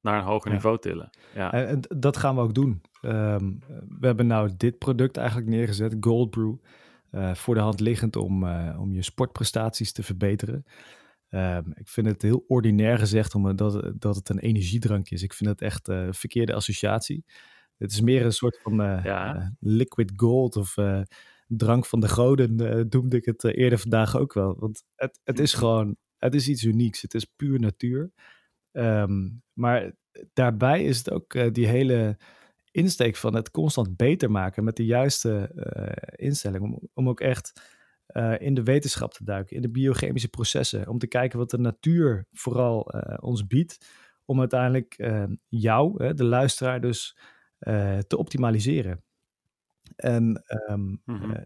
naar 0.00 0.18
een 0.18 0.24
hoger 0.24 0.48
Ja. 0.50 0.54
niveau 0.56 0.78
tillen. 0.78 1.10
Ja, 1.34 1.52
En, 1.52 1.66
en 1.68 1.80
dat 2.00 2.16
gaan 2.16 2.34
we 2.34 2.40
ook 2.40 2.54
doen. 2.54 2.82
Ehm, 3.00 3.52
we 3.98 4.06
hebben 4.06 4.26
nou 4.26 4.50
dit 4.56 4.78
product 4.78 5.16
eigenlijk 5.16 5.48
neergezet, 5.48 5.96
Gold 6.00 6.30
Brew. 6.30 6.54
eh, 7.10 7.34
voor 7.34 7.54
de 7.54 7.60
hand 7.60 7.80
liggend 7.80 8.16
om, 8.16 8.44
eh, 8.46 8.76
om 8.80 8.92
je 8.92 9.02
sportprestaties 9.02 9.92
te 9.92 10.02
verbeteren. 10.02 10.64
Ehm, 11.32 11.70
ik 11.74 11.88
vind 11.88 12.06
het 12.06 12.22
heel 12.22 12.44
ordinair 12.48 12.98
gezegd 12.98 13.34
omdat 13.34 13.58
dat 13.98 14.16
het 14.16 14.28
een 14.28 14.38
energiedrank 14.38 15.10
is. 15.10 15.22
Ik 15.22 15.32
vind 15.32 15.50
het 15.50 15.60
echt 15.60 15.88
een 15.88 16.14
verkeerde 16.14 16.54
associatie. 16.54 17.24
Het 17.78 17.92
is 17.92 18.00
meer 18.00 18.24
een 18.24 18.32
soort 18.32 18.58
van 18.62 18.80
eh, 18.82 19.04
Ja. 19.04 19.36
eh, 19.36 19.46
liquid 19.60 20.12
gold 20.16 20.56
of 20.56 20.74
drank 21.46 21.86
van 21.86 22.00
de 22.00 22.08
goden, 22.08 22.56
noemde 22.90 23.16
ik 23.16 23.24
het 23.24 23.44
eerder 23.44 23.78
vandaag 23.78 24.16
ook 24.16 24.32
wel. 24.32 24.56
Want 24.58 24.82
het, 24.94 25.20
het 25.24 25.38
is 25.38 25.52
Mhm. 25.52 25.60
gewoon, 25.62 25.96
het 26.18 26.34
is 26.34 26.48
iets 26.48 26.64
unieks. 26.64 27.02
Het 27.02 27.14
is 27.14 27.24
puur 27.24 27.60
natuur. 27.60 28.12
Ehm, 28.72 29.28
maar 29.52 29.92
daarbij 30.32 30.84
is 30.84 30.98
het 30.98 31.10
ook 31.10 31.54
die 31.54 31.66
hele 31.66 32.18
insteek 32.70 33.16
van 33.16 33.34
het 33.34 33.50
constant 33.50 33.96
beter 33.96 34.30
maken 34.30 34.64
met 34.64 34.76
de 34.76 34.84
juiste 34.84 35.50
instelling. 36.16 36.62
Om, 36.64 36.78
om 36.94 37.08
ook 37.08 37.20
echt 37.20 37.52
eh, 38.06 38.34
in 38.38 38.54
de 38.54 38.62
wetenschap 38.62 39.12
te 39.12 39.24
duiken, 39.24 39.56
in 39.56 39.62
de 39.62 39.70
biochemische 39.70 40.28
processen. 40.28 40.88
Om 40.88 40.98
te 40.98 41.06
kijken 41.06 41.38
wat 41.38 41.50
de 41.50 41.58
natuur 41.58 42.26
vooral 42.32 42.90
eh, 42.90 43.16
ons 43.20 43.46
biedt. 43.46 43.86
Om 44.24 44.38
uiteindelijk 44.40 44.94
eh, 44.94 45.24
jou, 45.48 46.04
hè, 46.04 46.14
de 46.14 46.24
luisteraar, 46.24 46.80
dus 46.80 47.16
te 48.06 48.16
optimaliseren. 48.16 49.04
En, 49.96 50.42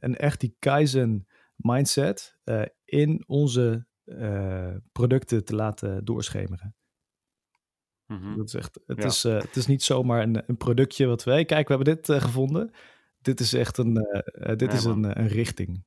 en 0.00 0.16
echt 0.18 0.40
die 0.40 0.56
Kaizen 0.58 1.26
mindset 1.56 2.38
in 2.84 3.24
onze 3.26 3.86
producten 4.92 5.44
te 5.44 5.54
laten 5.54 6.04
doorschemeren. 6.04 6.74
mhm. 8.06 8.36
Dat 8.36 8.46
is 8.46 8.54
echt, 8.54 8.80
het, 8.86 8.98
Ja. 8.98 9.04
is, 9.04 9.22
het 9.22 9.56
is 9.56 9.66
niet 9.66 9.82
zomaar 9.82 10.22
een, 10.22 10.42
een 10.46 10.56
productje 10.56 11.06
wat 11.06 11.24
wij, 11.24 11.44
kijk, 11.44 11.68
we 11.68 11.74
hebben 11.74 11.94
dit 11.94 12.22
gevonden. 12.22 12.70
Dit 13.20 13.40
is 13.40 13.52
echt 13.52 13.78
een, 13.78 13.94
dit 14.56 14.72
is 14.72 14.84
een, 14.84 15.20
een 15.20 15.28
richting. 15.28 15.84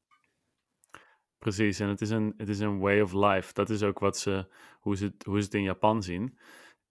Precies, 1.39 1.79
en 1.79 1.87
het 1.87 2.01
is, 2.01 2.09
een, 2.09 2.33
het 2.37 2.49
is 2.49 2.59
een 2.59 2.79
way 2.79 3.01
of 3.01 3.13
life. 3.13 3.53
Dat 3.53 3.69
is 3.69 3.83
ook 3.83 3.99
wat 3.99 4.17
ze, 4.17 4.47
hoe, 4.79 4.97
ze 4.97 5.05
het, 5.05 5.23
hoe 5.23 5.37
ze 5.37 5.45
het 5.45 5.53
in 5.53 5.63
Japan 5.63 6.03
zien. 6.03 6.37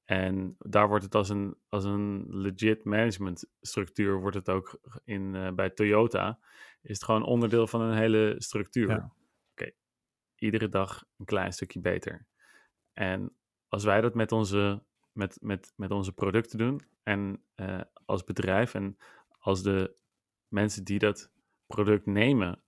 En 0.05 0.57
daar 0.59 0.89
wordt 0.89 1.05
het 1.05 1.15
als 1.15 1.29
een, 1.29 1.57
als 1.69 1.85
een 1.85 2.25
legit 2.29 2.85
managementstructuur, 2.85 4.21
wordt 4.21 4.37
het 4.37 4.49
ook 4.49 4.81
in, 5.05 5.35
eh, 5.35 5.53
bij 5.53 5.71
Toyota, 5.71 6.39
is 6.83 6.95
het 6.95 7.05
gewoon 7.05 7.23
onderdeel 7.23 7.67
van 7.67 7.81
een 7.81 7.97
hele 7.97 8.35
structuur. 8.39 8.89
Ja. 8.89 9.13
Oké, 9.51 9.71
iedere 10.35 10.69
dag 10.69 11.05
een 11.17 11.25
klein 11.25 11.53
stukje 11.53 11.81
beter. 11.81 12.27
En 12.93 13.37
als 13.69 13.85
wij 13.85 14.01
dat 14.01 14.15
met 14.15 14.33
onze, 14.33 14.83
met, 15.13 15.39
met, 15.41 15.73
met 15.77 15.91
onze 15.91 16.13
producten 16.13 16.59
doen, 16.59 16.81
en 17.03 17.45
eh, 17.55 17.81
als 18.05 18.25
bedrijf, 18.25 18.75
en 18.75 18.97
als 19.39 19.63
de 19.63 19.97
mensen 20.49 20.85
die 20.85 20.99
dat 20.99 21.31
product 21.67 22.07
nemen, 22.07 22.63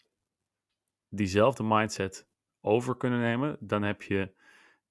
diezelfde 1.11 1.63
mindset 1.63 2.29
over 2.61 2.97
kunnen 2.97 3.21
nemen, 3.21 3.57
dan 3.61 3.83
heb 3.83 4.03
je 4.03 4.35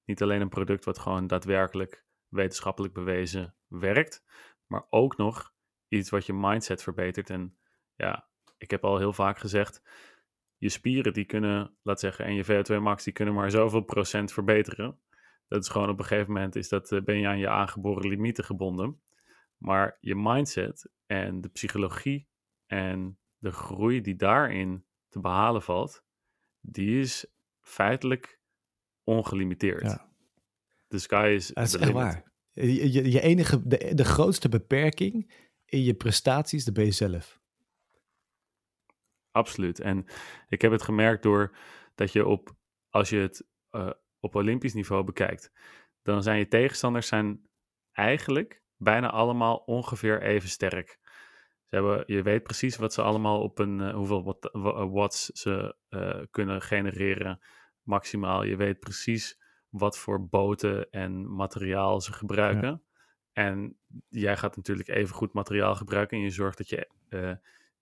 niet 0.04 0.22
alleen 0.22 0.40
een 0.40 0.48
product 0.48 0.84
wat 0.84 0.98
gewoon 0.98 1.26
daadwerkelijk 1.26 2.04
wetenschappelijk 2.28 2.94
bewezen 2.94 3.54
werkt, 3.66 4.24
maar 4.66 4.86
ook 4.90 5.16
nog 5.16 5.54
iets 5.88 6.10
wat 6.10 6.26
je 6.26 6.32
mindset 6.32 6.82
verbetert. 6.82 7.30
En 7.30 7.56
ja, 7.94 8.28
ik 8.58 8.70
heb 8.70 8.84
al 8.84 8.98
heel 8.98 9.12
vaak 9.12 9.38
gezegd, 9.38 9.82
je 10.56 10.68
spieren 10.68 11.12
die 11.12 11.24
kunnen, 11.24 11.76
laat 11.82 12.00
zeggen, 12.00 12.24
en 12.24 12.34
je 12.34 12.44
VO2 12.44 12.82
max, 12.82 13.04
die 13.04 13.12
kunnen 13.12 13.34
maar 13.34 13.50
zoveel 13.50 13.80
procent 13.80 14.32
verbeteren. 14.32 15.00
Dat 15.48 15.62
is 15.62 15.68
gewoon 15.68 15.88
op 15.88 15.98
een 15.98 16.04
gegeven 16.04 16.32
moment, 16.32 16.56
is 16.56 16.68
dat, 16.68 16.92
eh, 16.92 17.02
ben 17.02 17.18
je 17.18 17.26
aan 17.26 17.38
je 17.38 17.48
aangeboren 17.48 18.08
limieten 18.08 18.44
gebonden. 18.44 19.00
Maar 19.56 19.96
je 20.00 20.14
mindset 20.16 20.90
en 21.06 21.40
de 21.40 21.48
psychologie 21.48 22.28
en 22.66 23.18
de 23.38 23.50
groei 23.50 24.00
die 24.00 24.16
daarin 24.16 24.84
te 25.08 25.20
behalen 25.20 25.62
valt, 25.62 26.04
die 26.60 27.00
is 27.00 27.26
feitelijk 27.60 28.40
ongelimiteerd. 29.04 29.82
Ja. 29.82 30.08
The 30.88 30.98
sky 30.98 31.32
is 31.34 31.46
Dat 31.46 31.66
is 31.66 31.76
echt 31.76 31.92
waar. 31.92 32.32
Je, 32.52 32.92
je, 32.92 33.10
je 33.10 33.20
enige, 33.20 33.66
de, 33.66 33.94
de 33.94 34.04
grootste 34.04 34.48
beperking 34.48 35.32
in 35.64 35.82
je 35.82 35.94
prestaties, 35.94 36.64
dat 36.64 36.74
ben 36.74 36.84
je 36.84 36.90
zelf. 36.90 37.40
Absoluut. 39.30 39.80
En 39.80 40.06
ik 40.48 40.62
heb 40.62 40.72
het 40.72 40.82
gemerkt 40.82 41.22
door 41.22 41.56
dat 41.94 42.12
je 42.12 42.26
op, 42.26 42.56
als 42.88 43.08
je 43.08 43.16
het 43.16 43.46
eh, 43.70 43.90
op 44.20 44.34
Olympisch 44.34 44.74
niveau 44.74 45.04
bekijkt, 45.04 45.52
dan 46.02 46.22
zijn 46.22 46.38
je 46.38 46.48
tegenstanders 46.48 47.06
zijn 47.06 47.48
eigenlijk 47.92 48.62
bijna 48.76 49.10
allemaal 49.10 49.56
ongeveer 49.56 50.22
even 50.22 50.48
sterk. 50.48 50.98
Ze 51.70 51.76
hebben, 51.76 52.02
je 52.06 52.22
weet 52.22 52.42
precies 52.42 52.76
wat 52.76 52.92
ze 52.92 53.02
allemaal 53.02 53.40
op 53.42 53.58
een, 53.58 53.80
eh, 53.80 53.94
hoeveel 53.94 54.24
wat, 54.24 54.48
wa- 54.52 54.88
watts 54.88 55.26
ze 55.26 55.76
eh, 55.88 56.20
kunnen 56.30 56.62
genereren 56.62 57.40
maximaal. 57.82 58.42
Je 58.42 58.56
weet 58.56 58.78
precies 58.80 59.40
wat 59.68 59.98
voor 59.98 60.28
boten 60.28 60.90
en 60.90 61.34
materiaal 61.34 62.00
ze 62.00 62.12
gebruiken. 62.12 62.82
En 63.32 63.78
jij 64.08 64.36
gaat 64.36 64.56
natuurlijk 64.56 64.88
even 64.88 65.14
goed 65.14 65.32
materiaal 65.32 65.74
gebruiken 65.74 66.16
en 66.16 66.22
je 66.22 66.30
zorgt 66.30 66.58
dat 66.58 66.68
je 66.68 66.88
eh, 67.08 67.32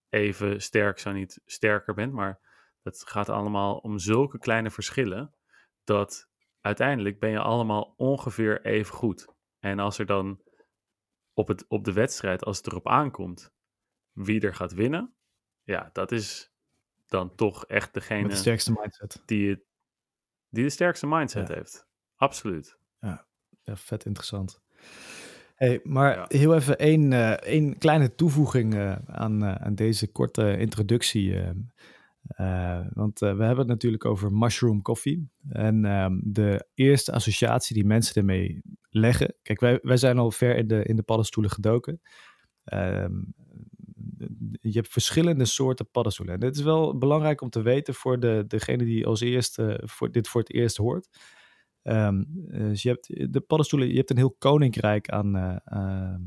even 0.09 0.61
sterk, 0.63 0.99
zo 0.99 1.13
niet 1.13 1.41
sterker 1.47 1.95
bent. 1.95 2.13
Maar 2.13 2.41
het 2.83 3.03
gaat 3.07 3.29
allemaal 3.29 3.77
om 3.77 3.99
zulke 3.99 4.39
kleine 4.39 4.71
verschillen 4.71 5.35
dat 5.85 6.29
uiteindelijk 6.61 7.19
ben 7.19 7.31
je 7.31 7.39
allemaal 7.41 7.95
ongeveer 7.97 8.65
even 8.65 8.95
goed. 8.95 9.29
En 9.59 9.79
als 9.79 9.99
er 9.99 10.07
dan 10.07 10.43
op, 11.35 11.49
het, 11.49 11.65
op 11.69 11.85
de 11.85 11.93
wedstrijd, 11.93 12.45
als 12.45 12.57
het 12.57 12.67
erop 12.67 12.89
aankomt, 12.89 13.53
wie 14.25 14.41
er 14.41 14.55
gaat 14.55 14.73
winnen, 14.75 15.15
ja, 15.63 15.91
dat 15.93 16.13
is 16.13 16.53
dan 17.07 17.35
toch 17.35 17.65
echt 17.67 17.85
Met 17.85 18.03
degene 18.03 18.29
de 18.29 18.35
sterkste 18.35 18.73
mindset. 18.81 19.23
die, 19.27 19.49
het, 19.51 19.61
die 20.49 20.65
de 20.65 20.71
sterkste 20.71 21.07
mindset 21.07 21.49
Ja. 21.49 21.55
heeft. 21.55 21.87
Absoluut. 22.17 22.79
Ja, 23.01 23.77
vet 23.77 24.05
interessant. 24.05 24.61
Hey, 25.55 25.81
maar 25.83 26.15
Ja. 26.17 26.25
heel 26.29 26.55
even 26.55 26.79
één, 26.79 27.13
eh, 27.13 27.31
één 27.33 27.79
kleine 27.79 28.15
toevoeging 28.15 28.75
eh, 28.75 28.97
aan, 29.07 29.45
eh, 29.45 29.55
aan 29.55 29.75
deze 29.75 30.13
korte 30.13 30.57
introductie. 30.59 31.35
want 32.93 33.19
we 33.19 33.27
hebben 33.27 33.59
het 33.59 33.67
natuurlijk 33.67 34.05
over 34.05 34.33
mushroom 34.33 34.83
coffee. 34.83 35.31
En 35.49 35.85
ehm, 35.85 36.19
de 36.23 36.67
eerste 36.75 37.13
associatie 37.13 37.75
die 37.75 37.85
mensen 37.85 38.15
ermee 38.15 38.63
leggen. 38.91 39.35
Kijk, 39.43 39.61
wij, 39.61 39.79
wij 39.83 39.97
zijn 39.97 40.19
al 40.19 40.31
ver 40.31 40.57
in 40.57 40.67
de, 40.67 40.83
in 40.85 40.97
de 40.97 41.03
paddenstoelen 41.03 41.51
gedoken. 41.53 42.01
Ehm, 42.65 43.13
je 44.61 44.73
hebt 44.73 44.93
verschillende 44.93 45.45
soorten 45.45 45.91
paddenstoelen. 45.91 46.35
En 46.35 46.41
dit 46.41 46.57
is 46.57 46.63
wel 46.63 46.99
belangrijk 46.99 47.41
om 47.41 47.51
te 47.51 47.63
weten 47.63 47.95
voor 47.95 48.21
de, 48.21 48.45
degene 48.47 48.85
die 48.85 49.07
als 49.07 49.21
eerste 49.21 49.81
voor, 49.85 50.11
dit 50.11 50.29
voor 50.29 50.41
het 50.41 50.53
eerst 50.53 50.77
hoort. 50.77 51.09
Ehm, 51.83 52.25
dus 52.27 52.83
je 52.83 52.89
hebt 52.89 53.33
de 53.33 53.41
paddenstoelen, 53.41 53.89
je 53.89 53.97
hebt 53.97 54.11
een 54.11 54.17
heel 54.17 54.37
koninkrijk 54.39 55.09
aan. 55.09 55.37
eh, 55.37 55.57
ehm, 55.65 56.21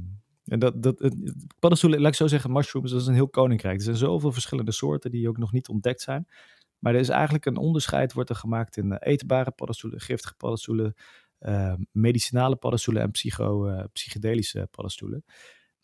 en 0.46 0.60
dat, 0.60 0.84
dat, 0.84 1.16
paddenstoelen, 1.60 2.00
laat 2.00 2.12
ik 2.12 2.18
zo 2.18 2.28
zeggen, 2.28 2.52
mushrooms, 2.52 2.92
dat 2.92 3.02
is 3.02 3.08
een 3.08 3.14
heel 3.14 3.30
koninkrijk. 3.30 3.78
Er 3.78 3.84
zijn 3.84 3.96
zoveel 3.96 4.32
verschillende 4.32 4.72
soorten 4.72 5.12
die 5.12 5.28
ook 5.30 5.38
nog 5.38 5.52
niet 5.52 5.68
ontdekt 5.68 6.02
zijn. 6.02 6.28
Maar 6.80 6.94
er 6.94 7.00
is 7.00 7.10
eigenlijk 7.10 7.46
een 7.46 7.58
onderscheid, 7.58 8.14
wordt 8.14 8.30
er 8.30 8.36
gemaakt 8.36 8.78
in 8.78 8.92
eh, 8.92 9.12
eetbare 9.14 9.52
paddenstoelen, 9.52 10.00
giftige 10.00 10.36
paddenstoelen, 10.36 10.94
ehm, 11.40 11.84
medicinale 11.92 12.56
paddenstoelen 12.56 13.04
en 13.04 13.12
psycho, 13.12 13.68
eh, 13.68 13.84
psychedelische 13.94 14.68
paddenstoelen. 14.72 15.24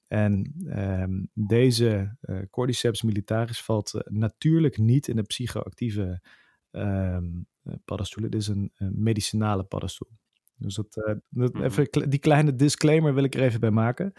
En 0.07 0.53
ehm, 0.67 1.23
deze 1.33 2.17
eh, 2.21 2.39
Cordyceps 2.49 3.01
militaris 3.01 3.61
valt 3.61 3.93
eh, 3.93 4.01
natuurlijk 4.05 4.77
niet 4.77 5.07
in 5.07 5.15
de 5.15 5.21
psychoactieve 5.21 6.21
eh, 6.71 7.17
paddenstoelen. 7.85 8.31
Dit 8.31 8.41
is 8.41 8.47
een, 8.47 8.71
een 8.75 8.93
medicinale 9.03 9.63
paddenstoel. 9.63 10.11
Dus 10.57 10.75
dat, 10.75 10.93
dat 11.29 11.53
Mhm. 11.53 11.63
even, 11.63 12.09
die 12.09 12.19
kleine 12.19 12.55
disclaimer 12.55 13.13
wil 13.13 13.23
ik 13.23 13.35
er 13.35 13.41
even 13.41 13.59
bij 13.59 13.71
maken. 13.71 14.13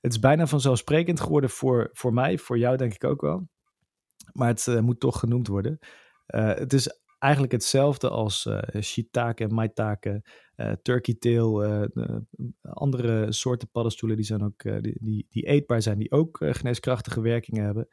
Het 0.00 0.12
is 0.12 0.18
bijna 0.18 0.46
vanzelfsprekend 0.46 1.20
geworden 1.20 1.50
voor, 1.50 1.88
voor 1.92 2.12
mij, 2.12 2.38
voor 2.38 2.58
jou 2.58 2.76
denk 2.76 2.94
ik 2.94 3.04
ook 3.04 3.20
wel. 3.20 3.48
Maar 4.32 4.48
het 4.48 4.80
moet 4.80 5.00
toch 5.00 5.18
genoemd 5.18 5.46
worden. 5.46 5.78
Het 6.26 6.72
is 6.72 7.00
eigenlijk 7.18 7.52
hetzelfde 7.52 8.08
als 8.08 8.46
eh 8.46 8.82
shiitake, 8.82 9.48
maitake, 9.48 10.22
eh, 10.54 10.72
turkey 10.82 11.14
tail, 11.14 11.64
eh, 11.64 11.82
de- 11.92 12.24
andere 12.62 13.32
soorten 13.32 13.70
paddenstoelen 13.70 14.16
die, 14.16 14.26
zijn 14.26 14.42
ook, 14.42 14.62
die, 14.62 14.98
die, 15.00 15.26
die 15.30 15.46
eetbaar 15.46 15.82
zijn, 15.82 15.98
die 15.98 16.10
ook 16.10 16.38
geneeskrachtige 16.40 17.20
werkingen 17.20 17.64
hebben. 17.64 17.88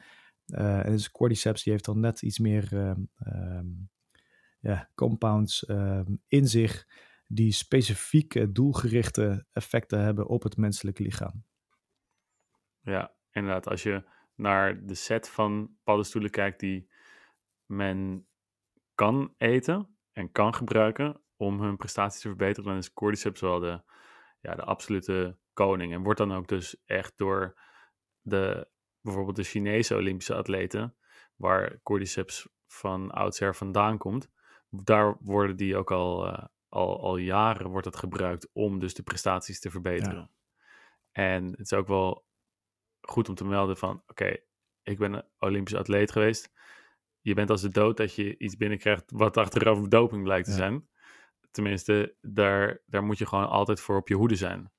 En 0.46 0.92
dus 0.92 1.12
cordyceps 1.12 1.64
die 1.64 1.72
heeft 1.72 1.86
dan 1.86 2.00
net 2.00 2.22
iets 2.22 2.40
meer 2.40 2.68
ehm, 2.74 3.00
ehm, 3.18 3.68
ja, 4.60 4.90
compounds 4.96 5.66
ehm, 5.66 6.16
in 6.28 6.48
zich 6.48 6.86
die 7.28 7.52
specifieke 7.52 8.52
doelgerichte 8.52 9.46
effecten 9.52 10.00
hebben 10.00 10.28
op 10.28 10.44
het 10.44 10.58
menselijke 10.58 11.04
lichaam. 11.04 11.44
Ja, 12.82 13.16
inderdaad. 13.32 13.68
Als 13.68 13.84
je 13.84 14.04
naar 14.36 14.86
de 14.86 14.94
set 14.94 15.30
van 15.30 15.78
paddenstoelen 15.84 16.30
kijkt 16.32 16.60
die 16.60 16.90
men 17.66 18.28
kan 18.96 19.34
eten 19.38 19.98
en 20.12 20.32
kan 20.32 20.54
gebruiken 20.54 21.22
om 21.36 21.62
hun 21.62 21.78
prestaties 21.78 22.22
te 22.22 22.28
verbeteren, 22.28 22.70
dan 22.70 22.78
is 22.78 22.94
cordyceps 22.94 23.42
wel 23.42 23.60
de, 23.60 23.82
ja, 24.40 24.56
de 24.56 24.64
absolute 24.64 25.38
koning. 25.54 25.94
En 25.94 26.04
wordt 26.04 26.20
dan 26.20 26.34
ook 26.34 26.48
dus 26.48 26.78
echt 26.86 27.18
door 27.18 27.60
de, 28.22 28.68
bijvoorbeeld 29.02 29.36
de 29.36 29.44
Chinese 29.44 29.96
Olympische 29.96 30.36
atleten, 30.36 30.96
waar 31.36 31.80
cordyceps 31.84 32.50
van 32.68 33.12
oudsher 33.12 33.56
vandaan 33.56 33.98
komt, 33.98 34.30
daar 34.70 35.18
worden 35.20 35.56
die 35.56 35.78
ook 35.78 35.92
al, 35.92 36.28
eh, 36.28 36.46
al, 36.70 37.02
al 37.02 37.18
jaren 37.18 37.70
wordt 37.70 37.86
het 37.86 37.96
gebruikt 37.96 38.50
om 38.54 38.80
dus 38.80 38.94
de 38.94 39.04
prestaties 39.04 39.60
te 39.60 39.70
verbeteren. 39.70 40.32
En 41.12 41.46
het 41.46 41.60
is 41.60 41.74
ook 41.74 41.88
wel 41.88 42.26
goed 43.02 43.30
om 43.30 43.36
te 43.36 43.46
melden 43.46 43.78
van, 43.78 44.04
oké, 44.08 44.38
ik 44.84 44.98
ben 44.98 45.14
een 45.14 45.30
Olympisch 45.40 45.76
atleet 45.76 46.12
geweest. 46.12 46.52
Je 47.26 47.34
bent 47.34 47.50
als 47.50 47.62
de 47.62 47.70
dood 47.70 47.98
dat 47.98 48.16
je 48.16 48.38
iets 48.38 48.58
binnenkrijgt 48.58 49.12
wat 49.12 49.38
achteraf 49.38 49.80
doping 49.88 50.24
blijkt 50.24 50.46
te 50.46 50.52
Ja. 50.52 50.58
zijn. 50.58 50.88
Tenminste, 51.52 52.16
daar, 52.22 52.82
daar 52.86 53.04
moet 53.04 53.18
je 53.18 53.26
gewoon 53.26 53.50
altijd 53.50 53.80
voor 53.80 53.98
op 53.98 54.08
je 54.08 54.16
hoede 54.16 54.36
zijn. 54.36 54.72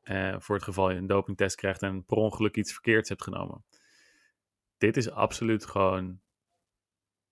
Eh, 0.00 0.34
voor 0.38 0.54
het 0.54 0.64
geval 0.64 0.90
je 0.90 0.96
een 0.96 1.06
dopingtest 1.06 1.56
krijgt 1.56 1.82
en 1.82 2.04
per 2.04 2.16
ongeluk 2.16 2.56
iets 2.56 2.72
verkeerds 2.72 3.08
hebt 3.08 3.22
genomen. 3.22 3.64
Dit 4.78 4.96
is 4.96 5.10
absoluut 5.10 5.66
gewoon 5.66 6.20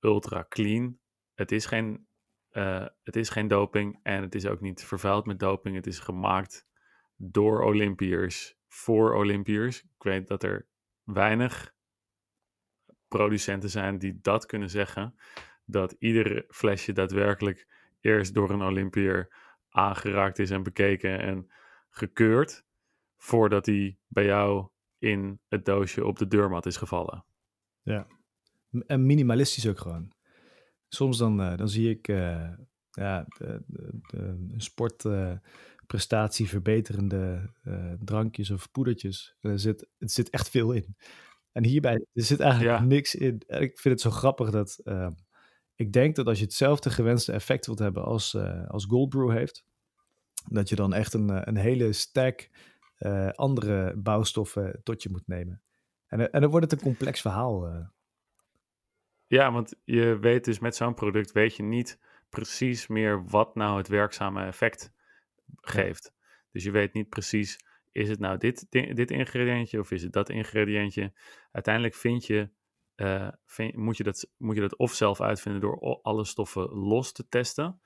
ultra 0.01 0.47
clean. 0.49 0.99
Het 1.35 1.53
is 1.53 1.67
geen, 1.67 2.07
eh, 2.51 2.87
het 3.03 3.17
is 3.17 3.29
geen 3.29 3.49
doping 3.49 4.01
en 4.03 4.23
het 4.23 4.35
is 4.35 4.47
ook 4.47 4.61
niet 4.61 4.85
vervuild 4.85 5.27
met 5.27 5.39
doping. 5.39 5.77
Het 5.77 5.87
is 5.87 5.99
gemaakt 5.99 6.67
door 7.17 7.63
Olympiërs 7.63 8.57
voor 8.69 9.15
Olympiërs. 9.15 9.83
Ik 9.83 10.03
weet 10.03 10.29
dat 10.29 10.43
er 10.43 10.67
weinig 11.03 11.75
producenten 13.17 13.71
zijn 13.71 13.99
die 13.99 14.19
dat 14.23 14.47
kunnen 14.47 14.71
zeggen. 14.71 15.15
Dat 15.65 15.97
iedere 15.99 16.45
flesje 16.49 16.93
daadwerkelijk 16.93 17.67
eerst 18.01 18.35
door 18.35 18.51
een 18.51 18.63
Olympiër 18.63 19.35
aangeraakt 19.69 20.39
is 20.39 20.51
en 20.51 20.63
bekeken 20.63 21.19
en 21.21 21.51
gekeurd. 21.91 22.65
Voordat 23.17 23.67
hij 23.67 23.99
bij 24.09 24.25
jou 24.25 24.69
in 24.99 25.41
het 25.49 25.65
doosje 25.65 26.05
op 26.05 26.19
de 26.19 26.27
deurmat 26.27 26.67
is 26.67 26.77
gevallen. 26.77 27.25
M- 28.71 28.81
En 28.87 29.07
minimalistisch 29.07 29.69
ook 29.69 29.79
gewoon. 29.79 30.13
Soms 30.89 31.19
dan, 31.19 31.41
eh, 31.41 31.57
dan 31.57 31.69
zie 31.69 31.91
ik 31.91 32.09
eh, 32.09 32.53
ja, 32.91 33.25
de 34.07 34.55
sportprestatie 34.57 36.49
verbeterende 36.49 37.53
eh, 37.63 37.93
drankjes 37.99 38.51
of 38.51 38.71
poedertjes. 38.71 39.37
Er 39.41 39.59
zit, 39.59 39.89
het 39.99 40.13
zit 40.13 40.31
echt 40.31 40.51
veel 40.51 40.73
in. 40.73 40.97
En 41.55 41.65
hierbij 41.65 41.95
er 41.95 42.23
zit 42.23 42.41
eigenlijk 42.41 42.79
Ja. 42.79 42.85
niks 42.85 43.15
in. 43.15 43.43
En 43.47 43.63
ik 43.63 43.79
vind 43.79 43.95
het 43.95 44.01
zo 44.13 44.19
grappig 44.19 44.51
dat 44.51 44.81
eh, 44.85 45.09
ik 45.75 45.93
denk 45.93 46.17
dat 46.17 46.27
als 46.27 46.39
je 46.39 46.45
hetzelfde 46.45 46.91
gewenste 46.91 47.33
effect 47.33 47.67
wilt 47.67 47.79
hebben 47.79 48.05
als, 48.05 48.35
eh 48.35 48.69
als 48.69 48.85
Gold 48.85 49.09
Brew 49.09 49.31
heeft, 49.31 49.65
dat 50.49 50.69
je 50.69 50.75
dan 50.77 50.95
echt 50.95 51.15
een, 51.15 51.31
eh, 51.31 51.41
een 51.45 51.57
hele 51.57 51.93
stack 51.93 52.49
eh, 52.95 53.29
andere 53.29 53.97
bouwstoffen 53.97 54.81
tot 54.83 55.03
je 55.03 55.11
moet 55.11 55.27
nemen. 55.27 55.63
En, 56.07 56.33
en 56.33 56.41
dan 56.41 56.51
wordt 56.51 56.71
het 56.71 56.81
een 56.81 56.87
complex 56.87 57.21
verhaal. 57.21 57.89
Ja, 59.27 59.53
want 59.53 59.75
je 59.85 60.19
weet 60.19 60.45
dus 60.45 60.59
met 60.59 60.77
zo'n 60.77 60.95
product 60.95 61.33
weet 61.33 61.57
je 61.57 61.63
niet 61.63 61.99
precies 62.29 62.87
meer 62.87 63.25
wat 63.27 63.55
nou 63.55 63.77
het 63.79 63.89
werkzame 63.89 64.45
effect 64.47 64.93
geeft. 65.61 66.13
Dus 66.53 66.65
je 66.65 66.71
weet 66.71 66.93
niet 66.93 67.09
precies, 67.09 67.59
is 67.95 68.09
het 68.09 68.19
nou 68.19 68.39
dit, 68.39 68.67
di- 68.71 68.93
dit 68.93 69.11
ingrediëntje 69.11 69.79
of 69.81 69.91
is 69.91 70.03
het 70.03 70.13
dat 70.13 70.29
ingrediëntje? 70.29 71.13
Uiteindelijk 71.53 71.95
vind 71.95 72.27
je, 72.27 72.51
eh, 72.95 73.29
vind- 73.47 73.77
moet, 73.77 73.97
je 73.97 74.03
dat, 74.03 74.31
moet 74.37 74.55
je 74.55 74.61
dat 74.61 74.77
of 74.77 74.93
zelf 74.95 75.21
uitvinden 75.21 75.61
door 75.61 76.01
alle 76.03 76.25
stoffen 76.25 76.69
los 76.69 77.13
te 77.13 77.29
testen. 77.29 77.81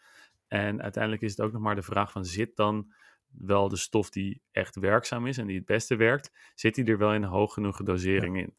En 0.46 0.82
uiteindelijk 0.82 1.22
is 1.22 1.30
het 1.30 1.40
ook 1.40 1.52
nog 1.52 1.62
maar 1.62 1.74
de 1.74 1.82
vraag 1.82 2.12
van, 2.12 2.24
zit 2.24 2.56
dan 2.56 2.92
wel 3.28 3.68
de 3.68 3.76
stof 3.76 4.10
die 4.10 4.42
echt 4.50 4.76
werkzaam 4.76 5.26
is 5.26 5.38
en 5.38 5.46
die 5.46 5.56
het 5.56 5.66
beste 5.66 5.96
werkt, 5.96 6.52
zit 6.54 6.74
die 6.74 6.84
er 6.84 6.98
wel 6.98 7.14
in 7.14 7.22
een 7.22 7.28
hoog 7.28 7.52
genoeg 7.52 7.82
dosering 7.82 8.36
in? 8.38 8.56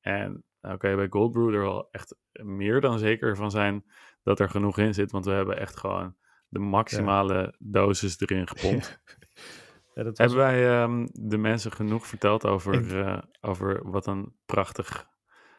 En 0.00 0.44
dan 0.60 0.78
kan 0.78 0.90
je 0.90 0.96
bij 0.96 1.06
Gold 1.10 1.32
Brew 1.32 1.54
er 1.54 1.60
wel 1.60 1.88
echt 1.90 2.16
meer 2.32 2.80
dan 2.80 2.98
zeker 2.98 3.36
van 3.36 3.50
zijn 3.50 3.84
dat 4.22 4.40
er 4.40 4.48
genoeg 4.50 4.78
in 4.78 4.94
zit. 4.94 5.10
Want 5.10 5.24
we 5.24 5.30
hebben 5.30 5.58
echt 5.58 5.76
gewoon 5.76 6.16
de 6.48 6.58
maximale 6.58 7.54
dosis 7.58 8.20
erin 8.20 8.48
gepompt. 8.48 9.00
Ja, 9.06 9.14
dat 9.94 10.06
was- 10.06 10.16
Hebben 10.18 10.36
wij 10.36 10.68
ehm, 10.82 11.06
de 11.12 11.38
mensen 11.38 11.72
genoeg 11.72 12.06
verteld 12.06 12.46
over, 12.46 12.74
Ik- 12.74 12.92
eh, 12.92 13.18
over 13.40 13.90
wat 13.90 14.06
een 14.06 14.32
prachtig, 14.46 15.06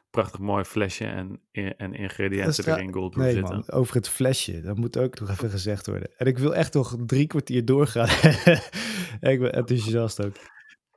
prachtig 0.09 0.39
mooi 0.39 0.63
flesje 0.63 1.05
en, 1.05 1.41
en 1.77 1.93
ingrediënten 1.93 2.49
is 2.49 2.57
er 2.57 2.79
in 2.79 2.91
Nee 3.21 3.33
zitten? 3.33 3.55
man, 3.55 3.71
over 3.71 3.95
het 3.95 4.09
flesje, 4.09 4.61
dat 4.61 4.77
moet 4.77 4.97
ook 4.97 5.19
nog 5.19 5.29
even 5.29 5.49
gezegd 5.49 5.87
worden. 5.87 6.09
En 6.17 6.25
ik 6.27 6.37
wil 6.37 6.55
echt 6.55 6.73
nog 6.73 6.95
drie 7.05 7.27
kwartier 7.27 7.65
doorgaan. 7.65 8.07
ik 9.31 9.39
ben 9.39 9.53
enthousiast 9.53 10.25
ook. 10.25 10.33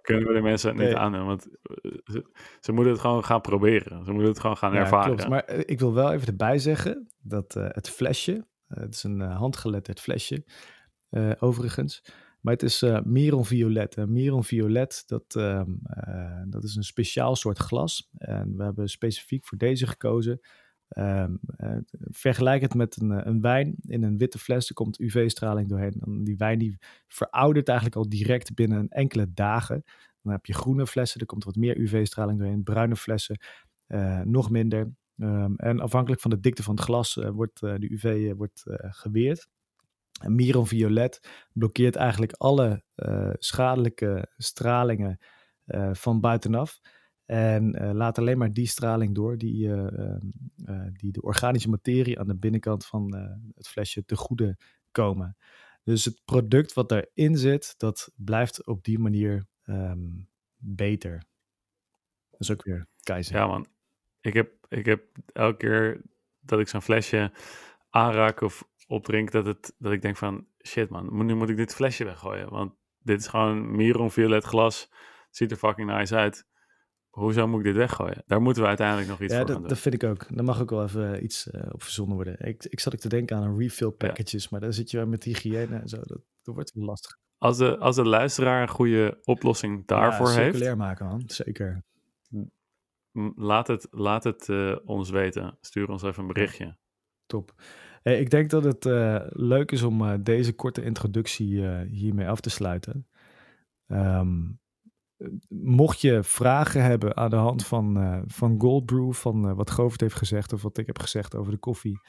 Kunnen 0.03 0.27
we 0.29 0.35
de 0.35 0.41
mensen 0.41 0.69
het 0.69 0.79
niet 0.79 0.87
Nee. 0.87 0.97
aandoen? 0.97 1.27
Want 1.27 1.49
eh, 1.63 1.91
ze, 2.05 2.25
ze 2.61 2.73
moeten 2.73 2.93
het 2.93 3.01
gewoon 3.01 3.25
gaan 3.25 3.41
proberen. 3.41 4.05
Ze 4.05 4.11
moeten 4.13 4.31
het 4.31 4.41
gewoon 4.41 4.57
gaan 4.57 4.73
Ja, 4.73 4.79
ervaren. 4.79 5.15
klopt. 5.15 5.29
Maar 5.31 5.45
eh, 5.45 5.63
ik 5.67 5.79
wil 5.79 5.95
wel 5.95 6.13
even 6.13 6.27
erbij 6.27 6.59
zeggen 6.59 7.09
dat 7.23 7.55
het 7.55 7.91
flesje, 7.91 8.47
het 8.69 8.95
is 8.95 9.03
een 9.03 9.21
handgeletterd 9.21 10.01
flesje, 10.01 10.45
overigens. 11.39 12.05
Maar 12.41 12.53
het 12.53 12.63
is 12.63 12.83
eh 12.83 13.01
Miron 13.05 13.45
Violet. 13.45 13.95
En 13.97 14.13
Miron 14.13 14.45
Violet, 14.45 15.03
dat, 15.07 15.35
ehm, 15.35 15.71
eh, 15.83 16.43
dat 16.47 16.65
is 16.65 16.77
een 16.77 16.85
speciaal 16.85 17.37
soort 17.37 17.59
glas. 17.59 18.09
En 18.19 18.57
we 18.57 18.63
hebben 18.63 18.89
specifiek 18.89 19.47
voor 19.47 19.59
deze 19.59 19.87
gekozen. 19.87 20.41
Ehm, 20.89 21.37
eh, 21.57 21.77
vergelijk 22.11 22.63
het 22.63 22.75
met 22.75 23.01
een, 23.01 23.13
eh, 23.13 23.27
een 23.27 23.41
wijn 23.41 23.75
in 23.87 24.03
een 24.03 24.19
witte 24.19 24.39
fles. 24.39 24.69
Er 24.69 24.75
komt 24.75 25.01
UV-straling 25.01 25.69
doorheen. 25.69 25.95
En 26.01 26.25
die 26.25 26.37
wijn 26.37 26.59
die 26.59 26.79
veroudert 27.07 27.69
eigenlijk 27.69 27.99
al 27.99 28.09
direct 28.09 28.55
binnen 28.55 28.89
enkele 28.89 29.33
dagen. 29.35 29.85
Dan 30.23 30.33
heb 30.33 30.47
je 30.47 30.55
groene 30.55 30.87
flessen, 30.87 31.21
er 31.21 31.27
komt 31.27 31.45
wat 31.45 31.57
meer 31.57 31.77
UV-straling 31.79 32.39
doorheen. 32.39 32.63
Bruine 32.63 32.97
flessen, 32.97 33.39
eh, 33.87 34.21
nog 34.21 34.51
minder. 34.51 34.93
Ehm, 35.19 35.55
en 35.57 35.81
afhankelijk 35.81 36.21
van 36.21 36.31
de 36.31 36.41
dikte 36.41 36.63
van 36.63 36.75
het 36.75 36.85
glas 36.85 37.17
eh, 37.17 37.31
wordt 37.31 37.63
eh, 37.63 37.75
de 37.79 37.93
UV 37.93 38.05
eh, 38.05 38.33
wordt, 38.37 38.67
eh, 38.67 38.93
geweerd. 38.93 39.49
En 40.19 40.35
Miron 40.35 40.67
Violet 40.67 41.47
blokkeert 41.53 41.97
eigenlijk 41.97 42.33
alle 42.33 42.83
eh, 42.95 43.31
schadelijke 43.33 44.33
stralingen 44.37 45.19
eh, 45.65 45.95
van 45.95 46.21
buitenaf. 46.21 46.81
En 47.31 47.75
eh, 47.75 47.93
laat 47.93 48.19
alleen 48.19 48.39
maar 48.39 48.53
die 48.53 48.67
straling 48.67 49.15
door 49.15 49.39
die, 49.39 49.69
eh, 49.69 49.99
ehm, 49.99 50.27
eh, 50.65 50.87
die 50.93 51.13
de 51.13 51.23
organische 51.23 51.69
materie 51.69 52.19
aan 52.19 52.27
de 52.27 52.37
binnenkant 52.37 52.87
van 52.87 53.15
het 53.55 53.69
flesje 53.69 54.05
te 54.05 54.17
goede 54.17 54.57
komen. 54.91 55.37
Dus 55.85 56.05
het 56.05 56.21
product 56.25 56.73
wat 56.73 56.89
daarin 56.89 57.37
zit, 57.37 57.75
dat 57.77 58.13
blijft 58.17 58.67
op 58.67 58.85
die 58.85 58.99
manier 58.99 59.47
ehm, 59.63 60.09
beter. 60.57 61.23
Dat 62.31 62.41
is 62.41 62.51
ook 62.51 62.65
weer 62.65 62.87
keizer. 63.03 63.37
Ja, 63.37 63.47
man. 63.47 63.67
Ik 64.21 64.35
heb, 64.35 64.67
ik 64.69 64.87
heb 64.87 65.03
elke 65.33 65.57
keer 65.57 66.03
dat 66.41 66.61
ik 66.61 66.69
zo'n 66.69 66.83
flesje 66.83 67.33
aanraak 67.91 68.41
of 68.41 68.68
opdrink, 68.89 69.31
dat, 69.31 69.47
het, 69.47 69.75
dat 69.79 69.93
ik 69.93 70.03
denk 70.03 70.17
van, 70.17 70.47
shit 70.67 70.89
man, 70.91 71.15
moet- 71.15 71.27
nu 71.27 71.35
moet 71.35 71.49
ik 71.49 71.57
dit 71.57 71.75
flesje 71.75 72.05
weggooien. 72.05 72.51
Want 72.51 72.73
dit 72.99 73.21
is 73.21 73.27
gewoon 73.27 73.77
Miron 73.77 74.11
violet 74.11 74.45
glas. 74.45 74.81
Het 75.27 75.37
ziet 75.37 75.51
er 75.51 75.57
fucking 75.57 75.91
nice 75.91 76.17
uit. 76.17 76.47
Hoezo 77.09 77.47
moet 77.49 77.59
ik 77.59 77.65
dit 77.65 77.77
weggooien? 77.77 78.23
Daar 78.27 78.41
moeten 78.43 78.63
we 78.63 78.69
uiteindelijk 78.69 79.09
nog 79.09 79.21
iets 79.21 79.33
Ja, 79.33 79.39
voor 79.39 79.47
dat, 79.49 79.59
doen. 79.59 79.69
dat 79.69 79.79
vind 79.79 79.95
ik 79.95 80.05
ook. 80.05 80.37
Daar 80.37 80.45
mag 80.45 80.61
ook 80.61 80.71
wel 80.71 80.83
even 80.83 81.25
iets 81.25 81.51
eh, 81.51 81.69
op 81.73 81.83
verzonnen 81.83 82.15
worden. 82.15 82.47
Ik, 82.47 82.65
ik 82.65 82.81
zat 82.81 82.95
ook 82.95 83.01
te 83.01 83.09
denken 83.09 83.37
aan 83.37 83.43
een 83.43 83.59
refill 83.59 83.91
packages, 83.91 84.49
maar 84.49 84.61
daar 84.61 84.73
zit 84.73 84.91
je 84.91 85.07
met 85.07 85.25
hygiëne 85.25 85.77
en 85.77 85.89
zo. 85.89 85.97
Dat, 85.97 86.21
dat 86.43 86.55
wordt 86.55 86.73
wel 86.75 86.85
lastig. 86.85 87.17
Als 87.39 87.59
de, 87.59 87.79
als 87.79 87.97
de 87.97 88.05
luisteraar 88.05 88.63
een 88.63 88.69
goede 88.69 89.19
oplossing 89.25 89.87
daarvoor 89.87 90.27
ja, 90.29 90.33
heeft, 90.35 90.45
circulair 90.51 90.77
maken, 90.77 91.07
man. 91.07 91.23
Zeker. 91.27 91.83
laat 93.35 93.67
het, 93.67 93.87
laat 93.91 94.25
het 94.25 94.49
eh, 94.49 94.77
ons 94.85 95.11
weten. 95.11 95.59
Stuur 95.61 95.89
ons 95.89 96.03
even 96.03 96.23
een 96.23 96.33
berichtje. 96.33 96.77
Top. 97.27 97.55
Hey, 98.03 98.21
ik 98.21 98.31
denk 98.31 98.51
dat 98.51 98.65
het 98.65 98.87
eh, 98.87 99.21
leuk 99.29 99.73
is 99.73 99.83
om 99.83 100.03
eh, 100.03 100.15
deze 100.21 100.53
korte 100.53 100.83
introductie 100.83 101.67
eh, 101.67 101.81
hiermee 101.91 102.29
af 102.29 102.41
te 102.41 102.51
sluiten. 102.51 103.07
Ehm, 103.87 104.37
mocht 105.49 106.01
je 106.01 106.23
vragen 106.23 106.83
hebben 106.83 107.17
aan 107.17 107.31
de 107.31 107.37
hand 107.37 107.67
van, 107.67 108.23
van 108.27 108.61
Gold 108.61 108.87
Brew, 108.87 109.13
van 109.13 109.55
wat 109.55 109.71
Govert 109.71 110.01
heeft 110.01 110.15
gezegd 110.15 110.53
of 110.53 110.63
wat 110.63 110.79
ik 110.79 110.87
heb 110.87 110.99
gezegd 110.99 111.35
over 111.35 111.53
de 111.53 111.59
koffie, 111.59 112.01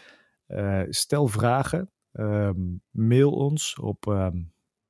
stel 0.90 1.28
vragen. 1.28 1.92
Ehm, 2.12 2.60
mail 2.90 3.32
ons 3.32 3.80
op, 3.80 4.08
ehm, 4.08 4.36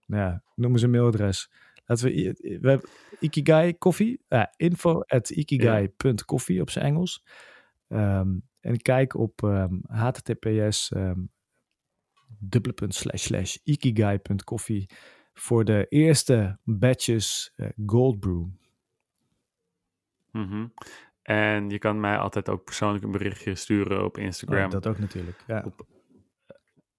nou 0.05 0.23
ja, 0.23 0.43
noem 0.55 0.71
eens 0.71 0.81
een 0.81 0.89
mailadres. 0.89 1.51
Laten 1.85 2.05
we, 2.05 2.35
we 2.61 2.69
hebben 2.69 2.89
Ikigai 3.19 3.77
Koffie. 3.77 4.21
Info 4.55 5.01
at 5.01 5.29
ikigai.coffee 5.29 6.61
op 6.61 6.69
zijn 6.69 6.85
Engels. 6.85 7.23
Ehm, 7.87 8.29
en 8.59 8.81
kijk 8.81 9.13
op 9.13 9.43
ehm, 9.43 9.73
https 9.87 10.91
slash 13.17 13.57
ikigai.coffee 13.63 14.85
voor 15.33 15.65
de 15.65 15.85
eerste 15.89 16.59
batches 16.63 17.53
eh, 17.55 17.69
Gold 17.85 18.19
Brew. 18.19 18.45
Mhm. 20.31 20.67
En 21.21 21.69
je 21.69 21.77
kan 21.77 21.99
mij 21.99 22.17
altijd 22.17 22.49
ook 22.49 22.63
persoonlijk 22.63 23.03
een 23.03 23.11
berichtje 23.11 23.55
sturen 23.55 24.03
op 24.05 24.17
Oh, 24.17 24.23
Instagram. 24.23 24.69
dat 24.69 24.87
ook 24.87 24.99
natuurlijk. 24.99 25.43
Ja. 25.47 25.63
Op 25.65 25.85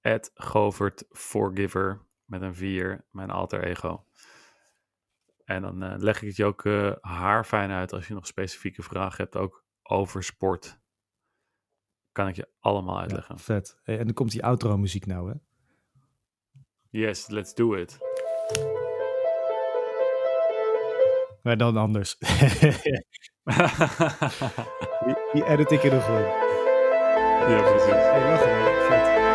At 0.02 0.30
Govert 0.34 1.04
Forgiver 1.10 2.00
met 2.24 2.42
een 2.42 2.54
4, 2.54 3.04
mijn 3.10 3.30
alter 3.30 3.64
ego. 3.64 4.04
En 5.44 5.62
dan 5.62 5.82
eh, 5.82 5.94
leg 5.98 6.22
ik 6.22 6.28
het 6.28 6.36
je 6.36 6.44
ook 6.44 6.64
eh 6.64 6.92
haarfijn 7.00 7.70
uit 7.70 7.92
als 7.92 8.08
je 8.08 8.14
nog 8.14 8.26
specifieke 8.26 8.82
vragen 8.82 9.24
hebt, 9.24 9.36
ook 9.36 9.64
over 9.82 10.22
sport. 10.22 10.79
Kan 12.12 12.28
ik 12.28 12.36
je 12.36 12.48
allemaal 12.60 12.94
Ja, 12.94 13.00
uitleggen. 13.00 13.38
vet. 13.38 13.78
Hey, 13.82 13.98
en 13.98 14.04
dan 14.04 14.14
komt 14.14 14.30
die 14.30 14.44
outro 14.44 14.76
muziek 14.78 15.06
nou, 15.06 15.28
hè? 15.30 15.34
Yes, 16.90 17.28
let's 17.28 17.54
do 17.54 17.74
it. 17.74 17.98
Maar 21.42 21.56
dan 21.56 21.76
anders. 21.76 22.16
die, 22.24 23.06
die 25.32 25.44
edit 25.46 25.70
ik 25.70 25.82
er 25.84 25.94
nog 25.94 26.08
in. 26.08 26.14
ja, 27.54 27.60
precies. 27.62 27.90
Hey, 27.90 28.30
wacht 28.30 28.44
even. 28.44 28.86
Vet. 28.88 29.29